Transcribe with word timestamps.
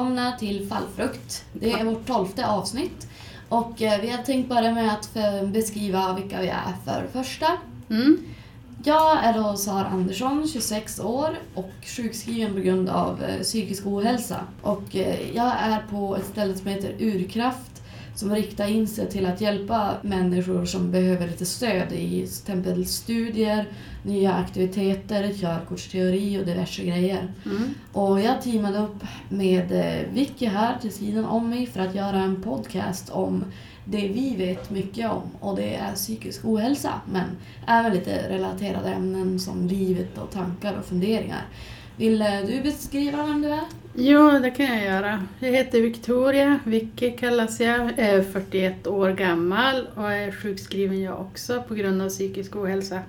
välkomna 0.00 0.32
till 0.32 0.68
Fallfrukt. 0.68 1.44
Det 1.52 1.72
är 1.72 1.84
vårt 1.84 2.06
tolfte 2.06 2.46
avsnitt. 2.46 3.06
Och 3.48 3.82
eh, 3.82 4.00
vi 4.00 4.10
har 4.10 4.22
tänkt 4.22 4.48
börja 4.48 4.74
med 4.74 4.92
att 4.94 5.06
för- 5.06 5.46
beskriva 5.46 6.12
vilka 6.14 6.40
vi 6.40 6.48
är 6.48 6.74
för 6.84 7.06
första. 7.12 7.46
Mm. 7.90 8.18
Jag 8.84 9.24
är 9.24 9.32
då 9.32 9.56
Sara 9.56 9.86
Andersson, 9.86 10.48
26 10.52 11.00
år 11.00 11.38
och 11.54 11.70
sjukskriven 11.96 12.54
på 12.54 12.60
grund 12.60 12.88
av 12.88 13.22
eh, 13.22 13.40
psykisk 13.42 13.86
ohälsa. 13.86 14.40
Och 14.62 14.96
eh, 14.96 15.16
jag 15.36 15.52
är 15.60 15.84
på 15.90 16.16
ett 16.16 16.26
ställe 16.32 16.54
som 16.54 16.66
heter 16.66 16.94
Urkraft 16.98 17.79
som 18.20 18.34
riktar 18.34 18.66
in 18.66 18.88
sig 18.88 19.10
till 19.10 19.26
att 19.26 19.40
hjälpa 19.40 19.96
människor 20.02 20.64
som 20.64 20.90
behöver 20.90 21.26
lite 21.26 21.46
stöd 21.46 21.92
i 21.92 22.08
till 22.08 22.22
exempel 22.22 22.86
studier, 22.86 23.68
nya 24.02 24.32
aktiviteter, 24.32 25.32
körkortsteori 25.32 26.40
och 26.40 26.46
diverse 26.46 26.84
grejer. 26.84 27.32
Mm. 27.44 27.74
Och 27.92 28.20
jag 28.20 28.42
teamade 28.42 28.78
upp 28.78 29.04
med 29.28 29.72
eh, 29.72 30.12
Vicky 30.12 30.46
här 30.46 30.78
till 30.78 30.92
sidan 30.92 31.24
om 31.24 31.50
mig 31.50 31.66
för 31.66 31.80
att 31.80 31.94
göra 31.94 32.16
en 32.16 32.42
podcast 32.42 33.10
om 33.10 33.44
det 33.84 34.08
vi 34.08 34.36
vet 34.36 34.70
mycket 34.70 35.10
om 35.10 35.22
och 35.40 35.56
det 35.56 35.74
är 35.74 35.94
psykisk 35.94 36.44
ohälsa 36.44 36.92
men 37.12 37.26
även 37.66 37.92
lite 37.92 38.28
relaterade 38.28 38.88
ämnen 38.88 39.40
som 39.40 39.66
livet 39.66 40.18
och 40.18 40.30
tankar 40.30 40.78
och 40.78 40.84
funderingar. 40.84 41.42
Vill 41.96 42.22
eh, 42.22 42.40
du 42.46 42.60
beskriva 42.62 43.26
vem 43.26 43.42
du 43.42 43.48
är? 43.48 43.79
Ja, 43.94 44.38
det 44.42 44.50
kan 44.50 44.66
jag 44.66 44.84
göra. 44.84 45.26
Jag 45.40 45.50
heter 45.50 45.80
Victoria, 45.80 46.60
Vicky 46.64 47.10
kallas 47.10 47.60
jag, 47.60 47.80
Jag 47.80 47.98
är 47.98 48.22
41 48.22 48.86
år 48.86 49.10
gammal 49.10 49.86
och 49.94 50.12
är 50.12 50.32
sjukskriven 50.32 51.02
jag 51.02 51.20
också 51.20 51.62
på 51.68 51.74
grund 51.74 52.02
av 52.02 52.08
psykisk 52.08 52.56
ohälsa. 52.56 53.00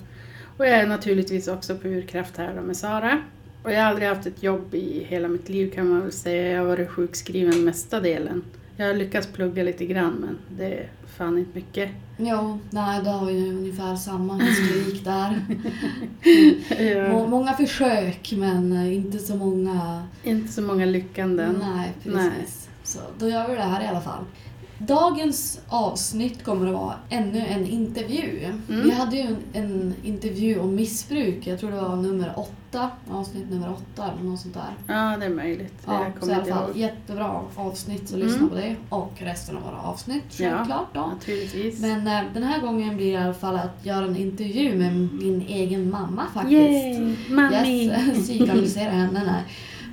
Och 0.56 0.66
jag 0.66 0.72
är 0.72 0.86
naturligtvis 0.86 1.48
också 1.48 1.76
på 1.76 1.88
Urkraft 1.88 2.36
här 2.36 2.54
då 2.56 2.62
med 2.62 2.76
Sara. 2.76 3.22
Och 3.62 3.72
jag 3.72 3.80
har 3.80 3.86
aldrig 3.86 4.08
haft 4.08 4.26
ett 4.26 4.42
jobb 4.42 4.74
i 4.74 5.04
hela 5.08 5.28
mitt 5.28 5.48
liv 5.48 5.70
kan 5.74 5.88
man 5.88 6.00
väl 6.00 6.12
säga. 6.12 6.52
Jag 6.52 6.58
har 6.58 6.66
varit 6.66 6.90
sjukskriven 6.90 7.64
mesta 7.64 8.00
delen. 8.00 8.42
Jag 8.76 8.86
har 8.86 8.94
lyckats 8.94 9.26
plugga 9.26 9.62
lite 9.62 9.86
grann 9.86 10.12
men 10.12 10.38
det 10.58 10.64
är 10.64 10.88
fan 11.16 11.38
inte 11.38 11.54
mycket. 11.54 11.90
Jo, 12.18 12.58
nej, 12.70 13.00
då 13.04 13.10
har 13.10 13.26
vi 13.26 13.50
ungefär 13.50 13.96
samma 13.96 14.38
historik 14.38 15.04
där. 15.04 15.40
Ja, 16.78 17.26
många 17.26 17.52
försök 17.52 18.32
men 18.36 18.86
inte 18.92 19.18
så 19.18 19.36
många 19.36 20.02
inte 20.22 20.52
så 20.52 20.62
många 20.62 20.84
lyckanden. 20.86 21.56
Nej, 21.74 21.92
precis. 22.02 22.14
Nej. 22.14 22.46
Så 22.84 22.98
då 23.18 23.28
gör 23.28 23.48
vi 23.48 23.54
det 23.54 23.62
här 23.62 23.84
i 23.84 23.86
alla 23.86 24.00
fall. 24.00 24.24
Dagens 24.86 25.60
avsnitt 25.68 26.44
kommer 26.44 26.66
att 26.66 26.72
vara 26.72 26.94
ännu 27.10 27.38
en 27.46 27.66
intervju. 27.66 28.44
Mm. 28.44 28.82
Vi 28.84 28.90
hade 28.90 29.16
ju 29.16 29.22
en, 29.22 29.36
en 29.52 29.94
intervju 30.02 30.58
om 30.58 30.74
missbruk, 30.74 31.46
jag 31.46 31.60
tror 31.60 31.70
det 31.70 31.80
var 31.80 31.96
nummer 31.96 32.32
åtta, 32.36 32.90
avsnitt 33.10 33.50
nummer 33.50 33.70
åtta 33.70 34.10
eller 34.12 34.30
något 34.30 34.40
sånt 34.40 34.54
där. 34.54 34.94
Ja, 34.94 35.16
det 35.20 35.24
är 35.26 35.30
möjligt. 35.30 35.74
Ja, 35.86 36.04
jag 36.14 36.24
så 36.24 36.30
i 36.30 36.34
alla 36.34 36.44
fall 36.44 36.68
ihåg. 36.68 36.76
jättebra 36.76 37.40
avsnitt, 37.56 38.08
så 38.08 38.16
lyssna 38.16 38.36
Mm. 38.36 38.48
på 38.48 38.54
det. 38.54 38.76
Och 38.88 39.12
resten 39.16 39.56
av 39.56 39.62
våra 39.62 39.80
avsnitt, 39.82 40.24
Ja. 40.40 40.50
självklart 40.56 40.94
då. 40.94 41.00
Naturligtvis. 41.06 41.80
Men 41.80 42.06
eh, 42.06 42.22
den 42.34 42.42
här 42.42 42.60
gången 42.60 42.96
blir 42.96 43.06
det 43.06 43.12
i 43.12 43.16
alla 43.24 43.34
fall 43.34 43.56
att 43.56 43.86
göra 43.86 44.04
en 44.04 44.16
intervju 44.16 44.74
med 44.78 44.94
min 45.12 45.44
egen 45.48 45.90
mamma 45.90 46.22
faktiskt. 46.34 46.52
Yay! 46.52 47.16
Mami! 47.30 47.84
Yes, 47.84 48.18
psykoanalysera 48.28 48.90
henne. 48.90 49.22
Nej. 49.26 49.42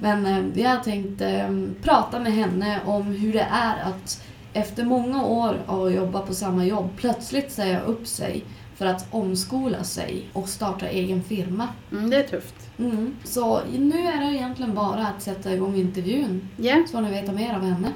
Men 0.01 0.25
eh, 0.25 0.43
vi 0.53 0.63
har 0.63 0.77
tänkt 0.77 1.21
eh, 1.21 1.49
prata 1.83 2.19
med 2.19 2.33
henne 2.33 2.79
om 2.85 3.03
hur 3.03 3.33
det 3.33 3.47
är 3.51 3.83
att 3.83 4.23
efter 4.53 4.83
många 4.83 5.23
år 5.25 5.61
av 5.65 5.85
att 5.85 5.93
jobba 5.93 6.21
på 6.21 6.33
samma 6.33 6.65
jobb 6.65 6.89
plötsligt 6.97 7.51
säga 7.51 7.81
upp 7.81 8.07
sig 8.07 8.43
för 8.75 8.85
att 8.85 9.13
omskola 9.13 9.83
sig 9.83 10.29
och 10.33 10.49
starta 10.49 10.87
egen 10.87 11.23
firma. 11.23 11.67
Mm, 11.91 12.09
det 12.09 12.17
är 12.17 12.23
tufft. 12.27 12.55
Mm. 12.79 13.15
Så 13.23 13.61
nu 13.77 13.99
är 14.07 14.19
det 14.19 14.37
egentligen 14.37 14.75
bara 14.75 15.07
att 15.07 15.21
sätta 15.21 15.53
igång 15.53 15.75
intervjun 15.75 16.49
Ja. 16.57 16.83
så 16.87 16.91
får 16.91 17.01
ni 17.01 17.11
veta 17.11 17.31
mer 17.31 17.53
av 17.55 17.61
henne. 17.61 17.93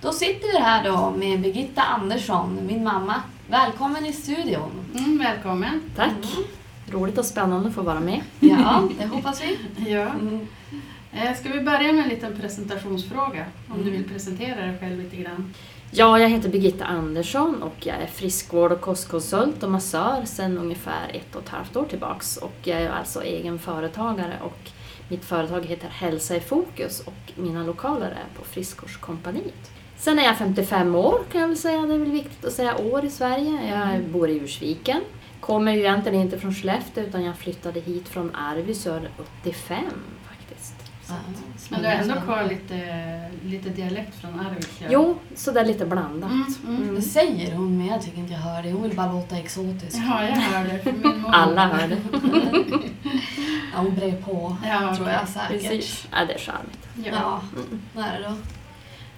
Då 0.00 0.12
sitter 0.12 0.52
vi 0.52 0.58
här 0.58 0.84
då 0.84 1.10
med 1.10 1.40
Birgitta 1.40 1.82
Andersson, 1.82 2.58
min 2.66 2.84
mamma. 2.84 3.22
Välkommen 3.48 4.06
i 4.06 4.12
studion. 4.12 4.70
Mm, 4.98 5.18
välkommen. 5.18 5.80
Tack! 5.96 6.08
Mm. 6.10 6.61
Roligt 6.92 7.18
och 7.18 7.24
spännande 7.24 7.68
att 7.68 7.74
få 7.74 7.82
vara 7.82 8.00
med. 8.00 8.20
Ja, 8.40 8.88
det 8.98 9.06
hoppas 9.06 9.42
vi. 9.42 9.58
Ja. 9.90 10.06
Mm. 10.20 10.46
Eh, 11.12 11.34
Ska 11.34 11.48
vi 11.48 11.60
börja 11.60 11.92
med 11.92 12.02
en 12.02 12.08
liten 12.08 12.36
presentationsfråga? 12.40 13.44
Om 13.68 13.76
du 13.76 13.88
Mm. 13.88 13.92
vill 13.92 14.08
presentera 14.10 14.66
dig 14.66 14.78
själv 14.80 14.98
lite 14.98 15.16
grann. 15.16 15.54
Ja, 15.90 16.18
jag 16.18 16.28
heter 16.28 16.48
Birgitta 16.48 16.84
Andersson 16.84 17.62
och 17.62 17.74
jag 17.86 17.96
är 17.96 18.06
friskvård 18.06 18.72
och 18.72 18.80
kostkonsult 18.80 19.62
och 19.62 19.70
massör 19.70 20.22
sedan 20.24 20.58
ungefär 20.58 21.10
ett 21.14 21.36
och 21.36 21.42
ett 21.42 21.48
halvt 21.48 21.76
år 21.76 21.84
tillbaks. 21.84 22.36
Och 22.36 22.54
jag 22.62 22.80
är 22.82 22.90
alltså 22.90 23.22
egen 23.22 23.58
företagare 23.58 24.34
och 24.42 24.70
mitt 25.08 25.24
företag 25.24 25.66
heter 25.66 25.88
Hälsa 25.88 26.36
i 26.36 26.40
fokus 26.40 27.00
och 27.00 27.32
mina 27.36 27.62
lokaler 27.64 28.06
är 28.10 28.38
på 28.38 28.44
Friskvårdskompaniet. 28.44 29.70
Sen 29.96 30.18
är 30.18 30.24
jag 30.24 30.36
55 30.38 30.94
år 30.94 31.18
kan 31.32 31.40
jag 31.40 31.48
väl 31.48 31.56
säga, 31.56 31.82
det 31.82 31.94
är 31.94 31.98
väl 31.98 32.10
viktigt 32.10 32.44
att 32.44 32.52
säga 32.52 32.76
år 32.76 33.04
i 33.04 33.10
Sverige. 33.10 33.76
Jag 33.92 34.04
bor 34.04 34.28
i 34.30 34.36
Ursviken. 34.38 35.00
Kommer 35.42 35.72
ju 35.72 35.78
egentligen 35.78 36.20
inte 36.20 36.38
från 36.38 36.54
Skellefteå 36.54 37.04
utan 37.04 37.24
jag 37.24 37.36
flyttade 37.36 37.80
hit 37.80 38.08
från 38.08 38.34
Arvidsjaur 38.34 39.10
85 39.42 39.84
faktiskt. 40.28 40.74
Så 41.06 41.12
att- 41.12 41.70
Men 41.70 41.82
du 41.82 41.86
har 41.88 41.94
ändå 41.94 42.14
kvar 42.20 42.44
lite, 42.44 43.30
lite 43.44 43.68
dialekt 43.68 44.14
från 44.20 44.40
Arvidsjaur. 44.40 44.88
Jo, 44.92 45.18
så 45.36 45.50
det 45.50 45.60
är 45.60 45.64
lite 45.64 45.86
blandat. 45.86 46.30
Mm, 46.30 46.54
mm. 46.66 46.82
Mm. 46.82 46.94
Det 46.94 47.02
säger 47.02 47.54
hon, 47.54 47.78
men 47.78 47.86
jag 47.86 48.02
tycker 48.02 48.18
inte 48.18 48.32
jag 48.32 48.40
hör 48.40 48.62
det. 48.62 48.72
Hon 48.72 48.82
vill 48.82 48.96
bara 48.96 49.12
låta 49.12 49.36
exotisk. 49.38 49.96
Ja, 49.96 50.24
jag 50.24 50.36
hör 50.36 50.64
det. 50.64 51.26
Alla 51.26 51.66
hör 51.68 51.88
det. 51.88 51.96
Ja, 53.74 53.78
hon 53.78 53.94
brer 53.94 54.12
på, 54.22 54.56
Ja, 54.66 54.96
tror 54.96 55.08
jag 55.10 55.28
säkert. 55.28 55.48
Precis. 55.62 56.06
Ja, 56.12 56.24
det 56.24 56.34
är 56.34 56.38
charmigt. 56.38 56.88
Ja. 57.04 57.12
Ja, 57.12 57.40
det 57.94 58.00
är 58.00 58.20
det 58.20 58.28
då. 58.28 58.34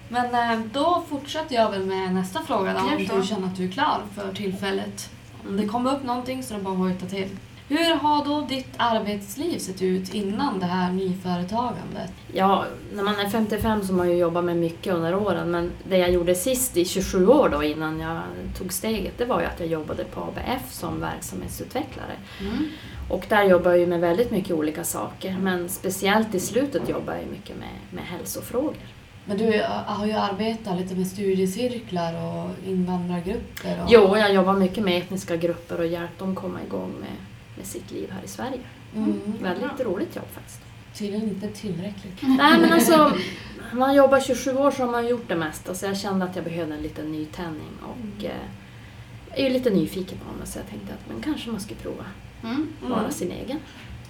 Men 0.08 0.34
eh, 0.60 0.66
då 0.72 1.04
fortsätter 1.08 1.54
jag 1.54 1.70
väl 1.70 1.86
med 1.86 2.14
nästa 2.14 2.42
fråga 2.42 2.72
då, 2.72 2.78
om 2.78 3.20
du 3.20 3.26
känner 3.26 3.46
att 3.48 3.56
du 3.56 3.64
är 3.68 3.72
klar 3.72 4.00
för 4.14 4.34
tillfället. 4.34 5.10
Om 5.48 5.56
det 5.56 5.66
kommer 5.66 5.96
upp 5.96 6.04
någonting 6.04 6.42
så 6.42 6.54
det 6.54 6.60
bara 6.60 6.72
att 6.74 6.78
hojta 6.78 7.06
till. 7.06 7.28
Hur 7.68 7.94
har 7.94 8.24
då 8.24 8.40
ditt 8.40 8.74
arbetsliv 8.76 9.58
sett 9.58 9.82
ut 9.82 10.14
innan 10.14 10.58
det 10.58 10.66
här 10.66 10.92
nyföretagandet? 10.92 12.12
Ja, 12.32 12.64
när 12.94 13.02
man 13.02 13.18
är 13.18 13.28
55 13.28 13.82
så 13.82 13.92
har 13.92 13.96
man 13.96 14.10
ju 14.10 14.16
jobbat 14.16 14.44
med 14.44 14.56
mycket 14.56 14.94
under 14.94 15.14
åren 15.14 15.50
men 15.50 15.72
det 15.88 15.98
jag 15.98 16.10
gjorde 16.10 16.34
sist 16.34 16.76
i 16.76 16.84
27 16.84 17.26
år 17.26 17.48
då 17.48 17.62
innan 17.62 18.00
jag 18.00 18.20
tog 18.58 18.72
steget 18.72 19.18
det 19.18 19.24
var 19.24 19.40
ju 19.40 19.46
att 19.46 19.60
jag 19.60 19.68
jobbade 19.68 20.04
på 20.04 20.20
ABF 20.20 20.72
som 20.72 21.00
verksamhetsutvecklare. 21.00 22.16
Mm. 22.40 22.68
Och 23.10 23.24
där 23.28 23.44
jobbar 23.44 23.70
jag 23.70 23.80
ju 23.80 23.86
med 23.86 24.00
väldigt 24.00 24.30
mycket 24.30 24.50
olika 24.50 24.84
saker 24.84 25.36
men 25.40 25.68
speciellt 25.68 26.34
i 26.34 26.40
slutet 26.40 26.88
jobbar 26.88 27.14
jag 27.14 27.26
mycket 27.30 27.56
med, 27.56 27.78
med 27.90 28.04
hälsofrågor. 28.04 28.76
Men 29.26 29.38
du 29.38 29.54
eh, 29.54 29.70
har 29.70 30.06
ju 30.06 30.12
arbetat 30.12 30.76
lite 30.80 30.94
med 30.94 31.06
studiecirklar 31.06 32.14
och 32.24 32.50
invandrargrupper. 32.68 33.82
Och... 33.82 33.88
Jo, 33.90 34.16
jag 34.16 34.34
jobbar 34.34 34.52
mycket 34.52 34.84
med 34.84 34.98
etniska 35.02 35.36
grupper 35.36 35.78
och 35.80 35.86
hjälpt 35.86 36.18
dem 36.18 36.34
komma 36.34 36.62
igång 36.66 36.90
med, 37.00 37.10
med 37.56 37.66
sitt 37.66 37.90
liv 37.90 38.10
här 38.10 38.24
i 38.24 38.28
Sverige. 38.28 38.60
Mm. 38.96 39.20
Väldigt 39.42 39.80
roligt 39.80 40.16
jobb 40.16 40.28
faktiskt. 40.34 40.60
Tydligen 40.98 41.28
inte 41.28 41.48
tillräckligt. 41.48 42.22
Nej 42.22 42.60
men 42.60 42.72
alltså, 42.72 43.12
man 43.72 43.94
jobbar 43.94 44.20
27 44.20 44.56
år 44.56 44.70
så 44.70 44.82
har 44.84 44.90
man 44.92 45.06
gjort 45.08 45.28
det 45.28 45.36
mesta 45.36 45.74
så 45.74 45.86
jag 45.86 45.96
kände 45.98 46.24
att 46.24 46.36
jag 46.36 46.44
behövde 46.44 46.74
en 46.74 46.82
liten 46.82 47.12
nytändning 47.12 47.70
och 47.82 48.24
eh, 48.24 48.30
jag 49.30 49.38
är 49.38 49.44
ju 49.44 49.50
lite 49.50 49.70
nyfiken 49.70 50.18
på 50.18 50.24
det 50.40 50.46
så 50.46 50.58
jag 50.58 50.66
tänkte 50.68 50.92
att 50.94 51.08
men 51.12 51.22
kanske 51.22 51.50
man 51.50 51.60
skulle 51.60 51.80
prova 51.80 52.04
Mm. 52.42 52.68
vara 52.82 52.98
Mm. 53.00 53.12
sin 53.12 53.30
egen. 53.30 53.58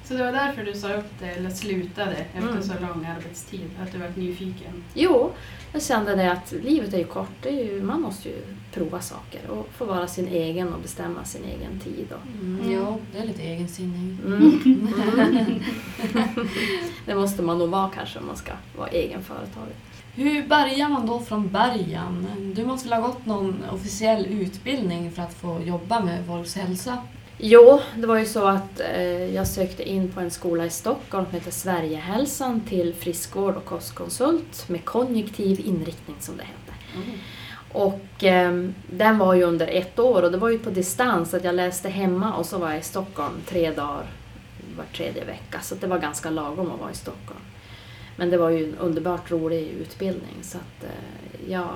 Så 0.04 0.14
det 0.14 0.24
var 0.24 0.32
därför 0.32 0.64
du 0.64 0.74
sa 0.74 0.92
upp 0.94 1.10
det, 1.20 1.26
eller 1.26 1.50
slutade 1.50 2.12
efter 2.16 2.48
Mm. 2.50 2.62
så 2.62 2.72
lång 2.80 3.06
arbetstid? 3.16 3.70
Att 3.82 3.92
du 3.92 3.98
var 3.98 4.10
nyfiken? 4.16 4.84
Jo, 4.94 5.30
jag 5.72 5.82
kände 5.82 6.14
det 6.16 6.32
att 6.32 6.52
livet 6.64 6.94
är 6.94 6.98
ju 6.98 7.04
kort, 7.04 7.30
det 7.42 7.48
är 7.48 7.64
ju, 7.64 7.82
man 7.82 8.00
måste 8.00 8.28
ju 8.28 8.34
prova 8.72 9.00
saker 9.00 9.50
och 9.50 9.68
få 9.76 9.84
vara 9.84 10.06
sin 10.06 10.28
egen 10.28 10.74
och 10.74 10.80
bestämma 10.80 11.24
sin 11.24 11.44
egen 11.44 11.80
tid. 11.80 12.06
Och, 12.12 12.42
Mm. 12.42 12.72
Jo, 12.72 13.00
det 13.12 13.18
är 13.18 13.26
lite 13.26 13.42
egensinnig. 13.42 14.16
mm. 14.26 14.60
Mm. 14.64 15.60
det 17.06 17.14
måste 17.14 17.42
man 17.42 17.58
nog 17.58 17.68
vara 17.70 17.90
kanske 17.94 18.18
om 18.18 18.26
man 18.26 18.36
ska 18.36 18.52
vara 18.78 18.88
egen 18.88 19.22
företagare. 19.22 19.72
Hur 20.14 20.48
börjar 20.48 20.88
man 20.88 21.06
då 21.06 21.20
från 21.20 21.48
början? 21.48 22.26
Du 22.56 22.64
måste 22.66 22.88
väl 22.88 23.00
ha 23.00 23.06
gått 23.08 23.26
någon 23.26 23.64
officiell 23.70 24.26
utbildning 24.26 25.10
för 25.12 25.22
att 25.22 25.34
få 25.34 25.60
jobba 25.64 26.00
med 26.04 26.26
folks 26.26 26.56
hälsa? 26.56 26.98
Jo, 27.38 27.80
det 27.96 28.06
var 28.06 28.18
ju 28.18 28.26
så 28.26 28.46
att 28.46 28.80
eh, 28.80 29.34
jag 29.34 29.46
sökte 29.46 29.88
in 29.88 30.12
på 30.12 30.20
en 30.20 30.30
skola 30.30 30.64
i 30.64 30.70
Stockholm 30.70 31.24
som 31.24 31.34
heter 31.34 31.50
Sverigehälsan 31.50 32.60
till 32.60 32.94
friskvård 32.94 33.56
och 33.56 33.64
kostkonsult 33.64 34.68
med 34.68 34.84
konjunktiv 34.84 35.60
inriktning 35.60 36.16
som 36.20 36.36
det 36.36 36.42
hette. 36.42 36.72
Och 37.72 38.24
eh, 38.24 38.68
den 38.90 39.18
var 39.18 39.34
ju 39.34 39.42
under 39.42 39.66
ett 39.66 39.98
år 39.98 40.22
och 40.22 40.32
det 40.32 40.38
var 40.38 40.48
ju 40.48 40.58
på 40.58 40.70
distans 40.70 41.34
att 41.34 41.44
jag 41.44 41.54
läste 41.54 41.88
hemma 41.88 42.34
och 42.34 42.46
så 42.46 42.58
var 42.58 42.70
jag 42.70 42.78
i 42.78 42.82
Stockholm 42.82 43.34
tre 43.46 43.70
dagar 43.70 44.06
var 44.76 44.84
tredje 44.96 45.24
vecka 45.24 45.60
så 45.60 45.74
det 45.74 45.86
var 45.86 45.98
ganska 45.98 46.30
lagom 46.30 46.70
att 46.72 46.80
vara 46.80 46.90
i 46.90 46.94
Stockholm. 46.94 47.40
Men 48.16 48.30
det 48.30 48.36
var 48.36 48.50
ju 48.50 48.64
en 48.64 48.78
underbart 48.78 49.30
rolig 49.30 49.68
utbildning 49.68 50.36
så 50.42 50.58
att 50.58 50.84
eh, 50.84 51.50
jag 51.50 51.68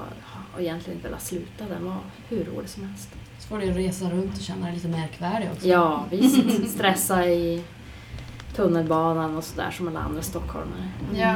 och 0.55 0.61
egentligen 0.61 0.99
inte 0.99 1.09
velat 1.09 1.23
sluta. 1.23 1.65
Den 1.69 1.85
var 1.85 1.97
hur 2.29 2.45
rolig 2.45 2.69
som 2.69 2.85
helst. 2.85 3.09
Så 3.39 3.49
får 3.49 3.59
du 3.59 3.73
resa 3.73 4.11
runt 4.11 4.37
och 4.37 4.43
känna 4.43 4.67
dig 4.67 4.75
lite 4.75 4.89
märkvärdig 4.89 5.49
också. 5.53 5.67
Ja, 5.69 6.05
visst. 6.11 6.71
Stressa 6.75 7.29
i 7.29 7.63
tunnelbanan 8.57 9.37
och 9.37 9.45
sådär 9.45 9.71
som 9.71 9.89
alla 9.89 10.01
andra 10.01 10.23
stockholmare. 10.23 10.89
Ja. 11.15 11.35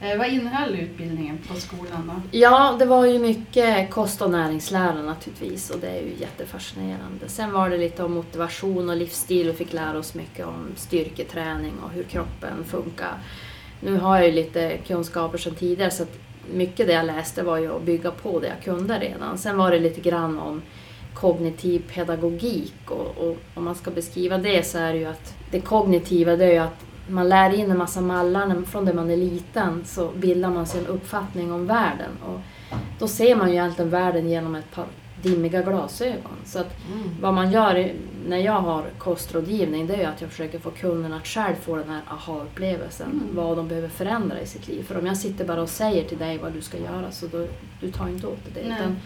Eh, 0.00 0.18
vad 0.18 0.28
innehöll 0.28 0.74
utbildningen 0.74 1.38
på 1.48 1.54
skolan 1.54 2.06
då? 2.06 2.38
Ja, 2.38 2.76
det 2.78 2.84
var 2.84 3.06
ju 3.06 3.18
mycket 3.18 3.90
kost 3.90 4.22
och 4.22 4.30
näringslära 4.30 5.02
naturligtvis 5.02 5.70
och 5.70 5.80
det 5.80 5.88
är 5.88 6.02
ju 6.02 6.12
jättefascinerande. 6.20 7.28
Sen 7.28 7.52
var 7.52 7.70
det 7.70 7.76
lite 7.76 8.04
om 8.04 8.12
motivation 8.12 8.90
och 8.90 8.96
livsstil. 8.96 9.46
Vi 9.46 9.52
fick 9.52 9.72
lära 9.72 9.98
oss 9.98 10.14
mycket 10.14 10.46
om 10.46 10.72
styrketräning 10.76 11.72
och 11.84 11.90
hur 11.90 12.02
kroppen 12.02 12.64
funkar. 12.64 13.18
Nu 13.80 13.96
har 13.98 14.16
jag 14.16 14.26
ju 14.26 14.32
lite 14.32 14.78
kunskaper 14.86 15.38
sedan 15.38 15.54
tidigare 15.54 15.90
så 15.90 16.02
att 16.02 16.18
mycket 16.52 16.86
det 16.86 16.92
jag 16.92 17.06
läste 17.06 17.42
var 17.42 17.58
ju 17.58 17.76
att 17.76 17.82
bygga 17.82 18.10
på 18.10 18.40
det 18.40 18.46
jag 18.46 18.62
kunde 18.64 18.98
redan. 18.98 19.38
Sen 19.38 19.56
var 19.56 19.70
det 19.70 19.78
lite 19.78 20.00
grann 20.00 20.38
om 20.38 20.62
kognitiv 21.14 21.82
pedagogik 21.94 22.74
och, 22.86 23.18
och 23.18 23.36
om 23.54 23.64
man 23.64 23.74
ska 23.74 23.90
beskriva 23.90 24.38
det 24.38 24.66
så 24.66 24.78
är 24.78 24.92
det 24.92 24.98
ju 24.98 25.06
att 25.06 25.34
det 25.50 25.60
kognitiva 25.60 26.36
det 26.36 26.44
är 26.44 26.52
ju 26.52 26.58
att 26.58 26.84
man 27.08 27.28
lär 27.28 27.54
in 27.54 27.70
en 27.70 27.78
massa 27.78 28.00
mallar 28.00 28.62
från 28.66 28.84
det 28.84 28.92
man 28.92 29.10
är 29.10 29.16
liten 29.16 29.84
så 29.84 30.10
bildar 30.16 30.50
man 30.50 30.66
sig 30.66 30.80
en 30.80 30.86
uppfattning 30.86 31.52
om 31.52 31.66
världen. 31.66 32.10
Och 32.26 32.40
då 32.98 33.08
ser 33.08 33.36
man 33.36 33.48
ju 33.48 33.54
egentligen 33.54 33.90
världen 33.90 34.28
genom 34.28 34.54
ett 34.54 34.70
par 34.74 34.86
dimmiga 35.22 35.62
glasögon. 35.62 36.32
Så 36.44 36.58
att 36.58 36.74
Mm. 36.92 37.08
vad 37.20 37.34
man 37.34 37.52
gör 37.52 37.92
när 38.28 38.36
jag 38.38 38.60
har 38.60 38.84
kostrådgivning 38.98 39.86
det 39.86 39.94
är 39.94 40.08
att 40.08 40.20
jag 40.20 40.30
försöker 40.30 40.58
få 40.58 40.70
kunden 40.70 41.12
att 41.12 41.26
själv 41.26 41.54
få 41.54 41.76
den 41.76 41.88
här 41.88 42.02
aha-upplevelsen. 42.08 43.06
Mm. 43.12 43.36
Vad 43.36 43.56
de 43.56 43.68
behöver 43.68 43.88
förändra 43.88 44.40
i 44.40 44.46
sitt 44.46 44.68
liv. 44.68 44.82
För 44.82 44.98
om 44.98 45.06
jag 45.06 45.16
sitter 45.16 45.44
bara 45.44 45.62
och 45.62 45.68
säger 45.68 46.04
till 46.04 46.18
dig 46.18 46.38
vad 46.38 46.52
du 46.52 46.60
ska 46.62 46.78
göra 46.78 47.10
så 47.10 47.26
då, 47.26 47.46
du 47.80 47.90
tar 47.90 48.08
inte 48.08 48.26
åt 48.26 48.54
dig. 48.54 48.64
Utan 48.66 48.96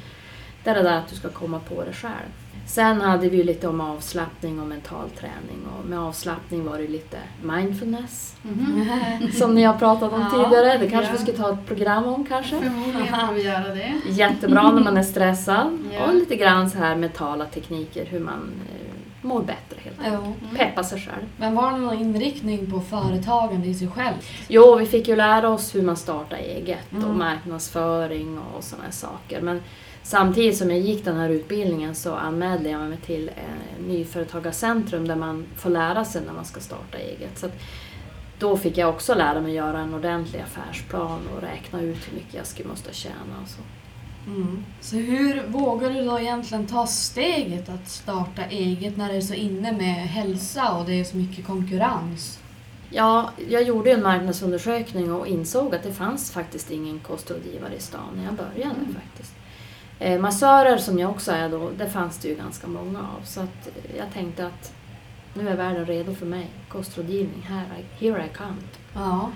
där 0.65 0.85
att 0.85 1.09
du 1.09 1.17
ska 1.17 1.29
komma 1.29 1.59
på 1.59 1.85
det 1.85 1.93
själv. 1.93 2.29
Sen 2.67 3.01
hade 3.01 3.29
vi 3.29 3.45
lite 3.45 3.69
om 3.69 3.81
avslappning 3.81 4.61
och 4.61 4.67
mental 4.67 5.11
träning. 5.11 5.67
Och 5.79 5.87
med 5.89 5.99
avslappning 5.99 6.65
var 6.65 6.79
det 6.79 6.89
lite 6.89 7.17
mindfulness. 7.43 8.37
Mhm. 8.43 9.33
Som 9.33 9.55
ni 9.55 9.63
har 9.65 9.75
pratat 9.79 10.13
om 10.13 10.21
Ja, 10.21 10.31
tidigare. 10.45 10.79
Det 10.79 10.91
kanske 10.91 11.13
ja. 11.13 11.19
vi 11.19 11.33
ska 11.33 11.43
ta 11.43 11.53
ett 11.53 11.67
program 11.67 12.05
om 12.05 12.27
kanske. 12.27 12.61
Förmodligen 12.61 13.07
får 13.27 13.35
vi 13.35 13.43
göra 13.43 13.75
det. 13.75 13.93
Jättebra 14.09 14.71
när 14.73 14.83
man 14.85 14.97
är 14.97 15.03
stressad. 15.03 15.79
Ja. 15.93 16.07
Och 16.07 16.15
lite 16.15 16.37
grann 16.37 16.71
så 16.71 16.79
här 16.79 16.97
mentala 16.97 17.45
tekniker, 17.45 18.05
hur 18.07 18.21
man 18.21 18.53
eh, 18.71 19.27
mår 19.27 19.43
bättre 19.43 19.77
helt 19.85 19.99
enkelt. 20.05 20.23
Jo. 20.51 20.57
Peppa 20.59 20.85
sig 20.85 21.01
själv. 21.01 21.25
Men 21.37 21.55
var 21.55 21.73
det 21.73 21.79
någon 21.79 21.99
inriktning 21.99 22.71
på 22.71 22.81
företagande 22.81 23.69
i 23.69 23.75
sig 23.75 23.89
själv? 23.89 24.15
Jo, 24.49 24.77
vi 24.77 24.87
fick 24.87 25.09
ju 25.09 25.17
lära 25.17 25.49
oss 25.49 25.75
hur 25.75 25.83
man 25.83 25.97
startar 25.97 26.37
eget 26.37 26.87
och 26.91 26.97
Mm. 26.97 27.19
marknadsföring 27.19 28.39
och 28.39 28.65
sådana 28.65 28.91
saker. 28.91 29.41
Men 29.41 29.63
samtidigt 30.03 30.57
som 30.59 30.71
jag 30.71 30.81
gick 30.81 31.05
den 31.05 31.17
här 31.17 31.29
utbildningen 31.29 31.95
så 31.95 32.15
anmälde 32.15 32.71
jag 32.71 32.81
mig 32.81 32.99
till 32.99 33.29
eh, 33.29 33.87
Nyföretagarcentrum 33.89 35.09
där 35.09 35.17
man 35.17 35.47
får 35.57 35.71
lära 35.71 36.05
sig 36.05 36.23
när 36.27 36.33
man 36.33 36.45
ska 36.45 36.61
starta 36.61 36.99
eget. 36.99 37.39
Så 37.39 37.47
att 37.47 37.61
då 38.39 38.57
fick 38.57 38.77
jag 38.79 38.89
också 38.89 39.15
lära 39.15 39.41
mig 39.41 39.55
göra 39.55 39.79
en 39.79 39.95
ordentlig 39.95 40.41
affärsplan 40.41 41.21
och 41.37 41.43
räkna 41.43 41.81
ut 41.81 42.09
hur 42.09 42.15
mycket 42.15 42.35
jag 42.35 42.47
skulle 42.47 42.69
måste 42.69 42.95
tjäna 42.95 43.41
och 43.43 43.49
så. 43.49 43.61
Mm. 44.31 44.65
Så 44.81 44.97
hur 44.97 45.43
vågar 45.47 45.91
du 45.91 46.05
då 46.05 46.21
egentligen 46.21 46.67
ta 46.67 46.87
steget 46.87 47.69
att 47.69 47.89
starta 47.89 48.43
eget 48.45 48.97
när 48.97 49.09
det 49.09 49.17
är 49.17 49.21
så 49.21 49.35
inne 49.35 49.73
med 49.73 50.09
hälsa 50.09 50.73
och 50.73 50.87
det 50.87 51.01
är 51.01 51.05
så 51.05 51.17
mycket 51.17 51.47
konkurrens? 51.47 52.39
Ja, 52.91 53.31
jag 53.49 53.63
gjorde 53.63 53.93
en 53.93 54.03
marknadsundersökning 54.03 55.13
och 55.13 55.27
insåg 55.27 55.75
att 55.75 55.83
det 55.83 55.93
fanns 55.93 56.31
faktiskt 56.31 56.71
ingen 56.71 56.99
kostrådgivare 56.99 57.75
i 57.75 57.81
stan 57.81 58.01
när 58.17 58.25
jag 58.25 58.35
började 58.35 58.81
Mm. 58.81 58.95
faktiskt. 58.95 59.35
Eh, 60.01 60.21
massörer 60.21 60.79
som 60.79 60.99
jag 60.99 61.11
också 61.11 61.33
är 61.33 61.49
då, 61.49 61.71
det 61.79 61.89
fanns 61.91 62.19
det 62.19 62.29
ju 62.29 62.35
ganska 62.35 62.67
många 62.67 62.99
av. 62.99 63.25
Så 63.25 63.41
att 63.41 63.69
jag 63.99 64.13
tänkte 64.15 64.47
att 64.47 64.73
nu 65.35 65.49
är 65.49 65.57
världen 65.57 65.87
redo 65.87 66.15
för 66.15 66.27
mig. 66.27 66.47
Kostrådgivning, 66.69 67.47
här, 67.49 67.65
I, 67.79 68.05
here 68.05 68.25
I 68.25 68.29
come. 68.37 68.57
Ja. 68.95 69.31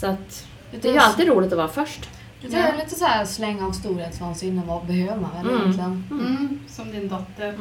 Så 0.00 0.06
att 0.06 0.46
det 0.80 0.88
är 0.88 0.92
ju 0.92 0.98
alltid 0.98 1.28
roligt 1.28 1.52
att 1.52 1.58
vara 1.58 1.68
först. 1.68 2.10
Det 2.50 2.56
är 2.56 2.76
lite 2.76 2.94
så 2.94 3.04
här 3.04 3.24
släng 3.24 3.62
av 3.62 3.72
storhetsvansinne, 3.72 4.62
vad 4.66 4.86
behöver 4.86 5.20
man 5.20 5.30
väl 5.34 5.46
Mm. 5.48 5.60
egentligen? 5.62 6.04
Mm, 6.10 6.60
som 6.68 6.90
din 6.92 7.08
dotter. 7.08 7.54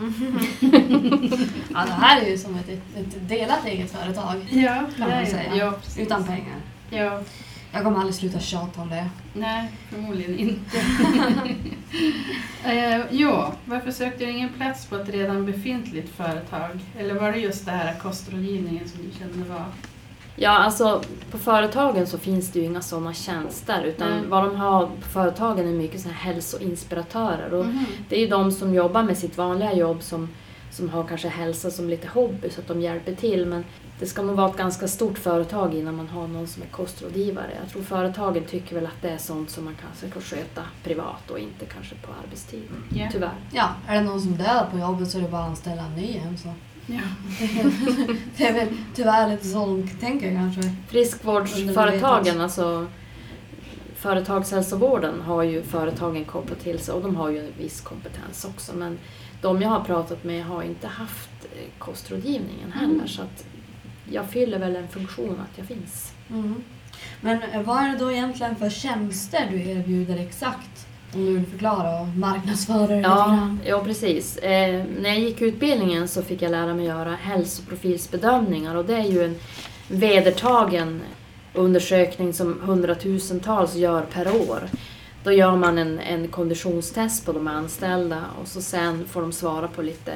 Ja, 1.74 1.86
det 1.86 1.92
här 1.92 2.22
är 2.22 2.30
ju 2.30 2.38
som 2.38 2.56
ett, 2.56 2.70
ett 2.70 3.30
delat 3.30 3.66
eget 3.66 3.92
företag. 3.92 4.48
Ja, 4.52 4.84
Kan 4.98 5.10
man 5.10 5.26
säga. 5.26 5.56
Ja. 5.56 5.74
Utan 5.98 6.24
pengar. 6.28 6.56
Ja, 6.90 7.20
Jag 7.74 7.84
kommer 7.84 7.98
aldrig 7.98 8.16
sluta 8.16 8.40
tjata 8.40 8.81
om 8.81 8.90
det. 8.90 9.10
nej, 9.34 9.72
förmodligen 9.90 10.40
inte. 10.40 10.78
eh, 12.64 13.02
jo, 13.12 13.31
varför 13.66 13.92
sökte 13.92 14.25
du 14.25 14.31
ingen 14.31 14.50
plats 14.50 14.86
på 14.86 14.96
ett 14.96 15.10
redan 15.10 15.46
befintligt 15.46 16.16
företag? 16.16 16.70
Eller 17.00 17.14
var 17.14 17.31
det 17.31 17.38
just 17.38 17.66
det 17.66 17.72
här 17.72 18.00
kostrådgivningen 18.00 18.88
som 18.88 19.00
du 19.04 19.20
kände 19.20 19.50
var... 19.50 19.66
Ja, 20.36 20.50
alltså 20.52 21.02
på 21.31 21.38
företagen 21.38 22.08
så 22.08 22.18
finns 22.18 22.52
det 22.52 22.60
ju 22.60 22.66
inga 22.66 22.81
sådana 22.81 23.14
tjänster 23.14 23.84
utan 23.84 24.12
Mm. 24.12 24.30
vad 24.30 24.44
de 24.44 24.56
har 24.56 24.86
på 24.86 25.08
företagen 25.14 25.68
är 25.68 25.74
mycket 25.74 26.02
så 26.02 26.10
här 26.10 26.16
hälsoinspiratörer. 26.16 27.54
Och 27.54 27.66
Mhm. 27.66 27.86
Det 28.10 28.16
är 28.16 28.20
ju 28.20 28.28
de 28.28 28.52
som 28.52 28.74
jobbar 28.74 29.04
med 29.04 29.18
sitt 29.18 29.38
vanliga 29.38 29.74
jobb 29.74 30.04
som, 30.04 30.30
som 30.72 30.90
har 30.90 31.04
kanske 31.04 31.28
hälsa 31.28 31.72
som 31.72 31.90
lite 31.90 32.08
hobby 32.08 32.50
så 32.50 32.62
att 32.62 32.68
de 32.68 32.81
hjälper 32.81 33.16
till. 33.16 33.46
Men 33.46 33.64
det 34.00 34.06
ska 34.06 34.22
nog 34.22 34.36
vara 34.36 34.50
ett 34.50 34.57
ganska 34.57 34.88
stort 34.88 35.18
företag 35.18 35.74
innan 35.74 35.95
man 35.95 36.07
har 36.07 36.28
någon 36.28 36.48
som 36.48 36.63
är 36.63 36.68
kostrådgivare. 36.68 37.51
Jag 37.62 37.72
tror 37.72 37.81
företagen 37.84 38.44
tycker 38.50 38.75
väl 38.75 38.86
att 38.86 39.01
det 39.01 39.10
är 39.10 39.18
sånt 39.18 39.50
som 39.50 39.66
man 39.66 39.75
kanske 39.81 40.10
kan 40.10 40.22
sköta 40.22 40.62
privat 40.84 41.31
och 41.31 41.40
inte 41.40 41.66
kanske 41.66 41.95
på 41.95 42.12
arbetstid. 42.24 42.63
Ja. 42.95 43.07
Tyvärr. 43.12 43.36
Ja, 43.51 43.69
är 43.88 43.95
det 43.95 44.01
någon 44.01 44.22
som 44.22 44.31
dör 44.38 44.68
på 44.72 44.80
jobbet 44.80 45.12
så 45.12 45.18
är 45.18 45.22
det 45.22 45.28
bara 45.30 45.44
att 45.44 45.50
anställa 45.50 45.81
en 45.86 45.95
ny 45.95 46.18
en. 46.18 46.38
Så. 46.38 46.54
Ja. 46.86 47.00
Det 48.38 48.48
är 48.48 48.54
väl 48.54 48.68
tyvärr 48.95 49.30
lite 49.30 49.48
så 49.48 49.60
de 49.60 49.88
tänker 50.00 50.31
kanske. 50.36 50.62
Friskvårdsföretagen, 50.88 52.42
alltså 52.42 52.88
företagshälsovården 53.96 55.22
har 55.22 55.44
ju 55.44 55.63
företagen 55.63 56.25
kopplat 56.25 56.60
till 56.60 56.80
sig 56.80 56.94
och 56.94 57.01
de 57.01 57.16
har 57.16 57.30
ju 57.30 57.39
en 57.39 57.51
viss 57.57 57.81
kompetens 57.81 58.46
också. 58.46 58.75
Men 58.75 59.00
de 59.42 59.62
jag 59.62 59.69
har 59.69 59.80
pratat 59.80 60.24
med 60.24 60.46
har 60.46 60.63
inte 60.63 60.88
haft 60.88 61.30
eh, 61.44 61.80
kostrådgivningen 61.80 62.72
heller 62.72 62.94
Mm. 62.94 63.07
så 63.07 63.22
att 63.22 63.46
jag 64.12 64.30
fyller 64.30 64.60
väl 64.60 64.76
en 64.76 64.88
funktion 64.88 65.42
att 65.42 65.58
jag 65.58 65.68
finns. 65.68 66.14
Mm. 66.30 66.64
Men 67.22 67.42
eh, 67.44 67.62
vad 67.62 67.78
är 67.78 67.90
det 67.90 67.98
då 67.98 68.12
egentligen 68.12 68.56
för 68.56 68.70
tjänster 68.70 69.48
du 69.51 69.70
erbjuder 69.70 70.18
exakt? 70.18 70.88
Om 71.13 71.25
du 71.25 71.34
vill 71.34 71.46
förklara 71.46 72.01
och 72.01 72.08
marknadsföra 72.08 73.01
Ja, 73.01 73.58
ja 73.66 73.84
precis. 73.84 74.38
Eh, 74.38 74.86
när 75.00 75.10
jag 75.10 75.20
gick 75.20 75.42
utbildningen 75.42 76.08
så 76.08 76.22
fick 76.22 76.42
jag 76.42 76.51
lära 76.51 76.74
mig 76.74 76.86
göra 76.86 77.16
hälsoprofilsbedömningar 77.16 78.75
och 78.75 78.86
det 78.86 78.96
är 78.96 79.12
ju 79.12 79.24
en 79.24 79.36
vedertagen 79.88 81.01
undersökning 81.54 82.34
som 82.34 82.62
hundratusentals 82.62 83.75
gör 83.75 84.01
per 84.01 84.50
år. 84.50 84.60
Då 85.24 85.32
gör 85.32 85.56
man 85.56 85.77
en, 85.77 86.00
en 86.00 86.27
konditionstest 86.27 87.25
på 87.25 87.32
de 87.32 87.48
anställda 87.48 88.22
och 88.42 88.48
så 88.48 88.62
sen 88.62 89.06
får 89.06 89.22
de 89.22 89.32
svara 89.32 89.68
på 89.68 89.82
lite 89.82 90.13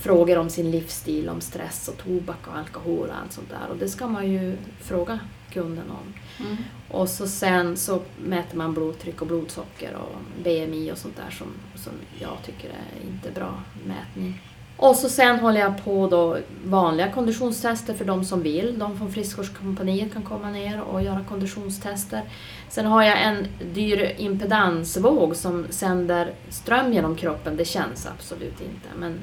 frågor 0.00 0.38
om 0.38 0.50
sin 0.50 0.70
livsstil, 0.70 1.28
om 1.28 1.40
stress 1.40 1.88
och 1.88 1.96
tobak 1.96 2.48
och 2.48 2.56
alkohol 2.56 3.08
och 3.08 3.16
allt 3.22 3.32
sånt 3.32 3.50
där. 3.50 3.70
Och 3.70 3.76
det 3.76 3.88
ska 3.88 4.06
man 4.06 4.32
ju 4.32 4.56
fråga 4.80 5.20
kunden 5.50 5.90
om. 5.90 6.14
Mm. 6.46 6.56
Och 6.90 7.08
så 7.08 7.26
sen 7.26 7.76
så 7.76 8.02
mäter 8.24 8.56
man 8.56 8.74
blodtryck 8.74 9.20
och 9.20 9.26
blodsocker 9.26 9.94
och 9.94 10.42
BMI 10.42 10.92
och 10.92 10.98
sånt 10.98 11.16
där 11.16 11.30
som, 11.30 11.46
som 11.74 11.92
jag 12.18 12.36
tycker 12.44 12.68
är 12.68 13.10
inte 13.10 13.30
bra 13.30 13.62
mätning. 13.86 14.40
Och 14.76 14.96
så 14.96 15.08
sen 15.08 15.38
håller 15.38 15.60
jag 15.60 15.84
på 15.84 16.06
då 16.06 16.38
vanliga 16.64 17.12
konditionstester 17.12 17.94
för 17.94 18.04
de 18.04 18.24
som 18.24 18.42
vill. 18.42 18.78
De 18.78 18.98
från 18.98 19.12
Friskvårdskompaniet 19.12 20.12
kan 20.12 20.22
komma 20.22 20.50
ner 20.50 20.80
och 20.80 21.02
göra 21.02 21.24
konditionstester. 21.28 22.22
Sen 22.68 22.86
har 22.86 23.02
jag 23.02 23.22
en 23.22 23.46
dyr 23.74 24.14
impedansvåg 24.18 25.36
som 25.36 25.66
sänder 25.70 26.32
ström 26.48 26.92
genom 26.92 27.16
kroppen. 27.16 27.56
Det 27.56 27.64
känns 27.64 28.06
absolut 28.06 28.60
inte. 28.60 28.88
Men 28.98 29.18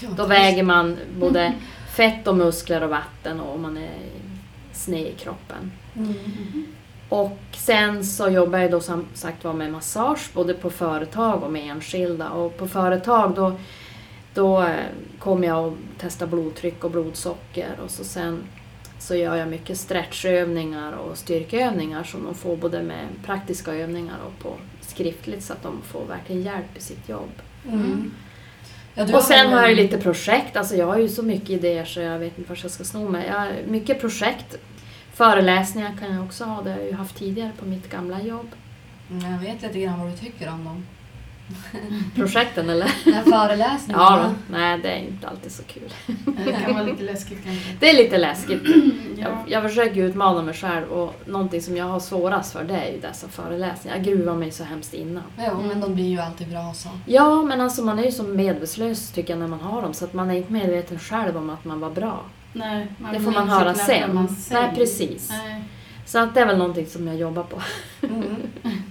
Ja, 0.00 0.08
då 0.16 0.26
väger 0.26 0.62
man 0.62 0.96
både 1.18 1.52
fett 1.96 2.26
och 2.26 2.36
muskler 2.36 2.82
och 2.82 2.90
vatten 2.90 3.40
och 3.40 3.54
om 3.54 3.62
man 3.62 3.76
är 3.76 3.90
sned 4.72 5.06
i 5.06 5.12
kroppen. 5.12 5.72
Mm. 5.96 6.14
Och 7.08 7.38
sen 7.52 8.04
så 8.04 8.28
jobbar 8.28 8.58
jag 8.58 8.70
då 8.70 8.80
som 8.80 9.06
sagt 9.14 9.44
var 9.44 9.52
med 9.52 9.72
massage 9.72 10.30
både 10.34 10.54
på 10.54 10.70
företag 10.70 11.42
och 11.42 11.52
med 11.52 11.70
enskilda. 11.70 12.30
Och 12.30 12.56
på 12.56 12.68
företag 12.68 13.34
då, 13.34 13.52
då 14.34 14.62
eh, 14.62 14.86
kommer 15.18 15.46
jag 15.46 15.64
att 15.64 16.00
testa 16.00 16.26
blodtryck 16.26 16.84
och 16.84 16.90
blodsocker 16.90 17.78
och 17.84 17.90
så 17.90 18.04
sen 18.04 18.44
så 18.98 19.14
gör 19.14 19.36
jag 19.36 19.48
mycket 19.48 19.78
stretchövningar 19.78 20.92
och 20.92 21.18
styrkeövningar 21.18 22.04
som 22.04 22.24
de 22.24 22.34
får 22.34 22.56
både 22.56 22.82
med 22.82 23.06
praktiska 23.24 23.74
övningar 23.74 24.16
och 24.26 24.42
på 24.42 24.54
skriftligt 24.80 25.44
så 25.44 25.52
att 25.52 25.62
de 25.62 25.82
får 25.82 26.04
verkligen 26.04 26.42
hjälp 26.42 26.76
i 26.76 26.80
sitt 26.80 27.08
jobb. 27.08 27.32
Mm. 27.68 28.12
Ja, 28.98 29.16
Och 29.16 29.22
sen 29.22 29.52
har 29.52 29.60
jag 29.60 29.70
ju 29.70 29.76
lite 29.76 29.98
projekt, 29.98 30.56
alltså 30.56 30.74
jag 30.74 30.86
har 30.86 30.98
ju 30.98 31.08
så 31.08 31.22
mycket 31.22 31.50
idéer 31.50 31.84
så 31.84 32.00
jag 32.00 32.18
vet 32.18 32.38
inte 32.38 32.50
vart 32.50 32.62
jag 32.62 32.70
ska 32.70 32.84
sno 32.84 33.08
mig. 33.08 33.26
Jag 33.26 33.34
har 33.34 33.52
mycket 33.66 34.00
projekt. 34.00 34.56
Föreläsningar 35.14 35.96
kan 36.00 36.14
jag 36.14 36.24
också 36.24 36.44
ha, 36.44 36.62
det 36.62 36.70
har 36.70 36.78
jag 36.78 36.86
ju 36.86 36.94
haft 36.94 37.16
tidigare 37.16 37.52
på 37.58 37.66
mitt 37.66 37.90
gamla 37.90 38.22
jobb. 38.22 38.48
Jag 39.08 39.48
vet 39.48 39.62
lite 39.62 39.78
grann 39.80 40.00
vad 40.00 40.10
du 40.10 40.16
tycker 40.16 40.48
om 40.48 40.64
dem. 40.64 40.86
Projekten 42.14 42.70
eller? 42.70 42.90
Den 43.04 43.24
föreläsningen. 43.24 44.00
Ja, 44.00 44.20
då. 44.24 44.34
nej 44.56 44.78
det 44.82 44.88
är 44.88 44.98
inte 44.98 45.28
alltid 45.28 45.52
så 45.52 45.62
kul. 45.62 45.92
Det 46.46 46.52
kan 46.52 46.74
vara 46.74 46.82
lite 46.84 47.02
läskigt 47.02 47.44
kanske. 47.44 47.76
Det 47.80 47.90
är 47.90 47.96
lite 47.96 48.18
läskigt. 48.18 48.62
Ja. 49.20 49.24
Jag, 49.28 49.44
jag 49.46 49.62
försöker 49.70 50.02
utmana 50.04 50.42
mig 50.42 50.54
själv 50.54 50.86
och 50.88 51.14
någonting 51.26 51.62
som 51.62 51.76
jag 51.76 51.84
har 51.84 52.00
svårast 52.00 52.52
för 52.52 52.64
det 52.64 52.74
är 52.76 52.92
ju 52.92 53.00
dessa 53.00 53.28
föreläsningar. 53.28 53.96
Jag 53.96 54.06
gruvar 54.06 54.34
mig 54.34 54.50
så 54.50 54.64
hemskt 54.64 54.94
innan. 54.94 55.22
Jo, 55.38 55.62
men 55.68 55.80
de 55.80 55.94
blir 55.94 56.04
ju 56.08 56.18
alltid 56.18 56.48
bra 56.48 56.72
så. 56.74 56.88
Ja, 57.06 57.42
men 57.42 57.60
alltså 57.60 57.82
man 57.84 57.98
är 57.98 58.02
ju 58.04 58.12
så 58.12 58.22
medvetslös 58.22 59.10
tycker 59.12 59.32
jag 59.32 59.40
när 59.40 59.46
man 59.46 59.60
har 59.60 59.82
dem 59.82 59.94
så 59.94 60.04
att 60.04 60.12
man 60.12 60.30
är 60.30 60.34
inte 60.34 60.52
medveten 60.52 60.98
själv 60.98 61.36
om 61.36 61.50
att 61.50 61.64
man 61.64 61.80
var 61.80 61.90
bra. 61.90 62.20
Nej, 62.52 62.86
Det 62.98 63.12
vill 63.12 63.20
får 63.22 63.32
man 63.32 63.48
höra 63.48 63.74
sen. 63.74 64.14
man 64.14 64.36
Nej, 64.50 64.72
precis. 64.74 65.28
Nej. 65.30 65.64
Så 66.06 66.18
att 66.18 66.34
det 66.34 66.40
är 66.40 66.46
väl 66.46 66.58
någonting 66.58 66.86
som 66.86 67.06
jag 67.06 67.16
jobbar 67.16 67.42
på. 67.42 67.60
Mm. 68.06 68.36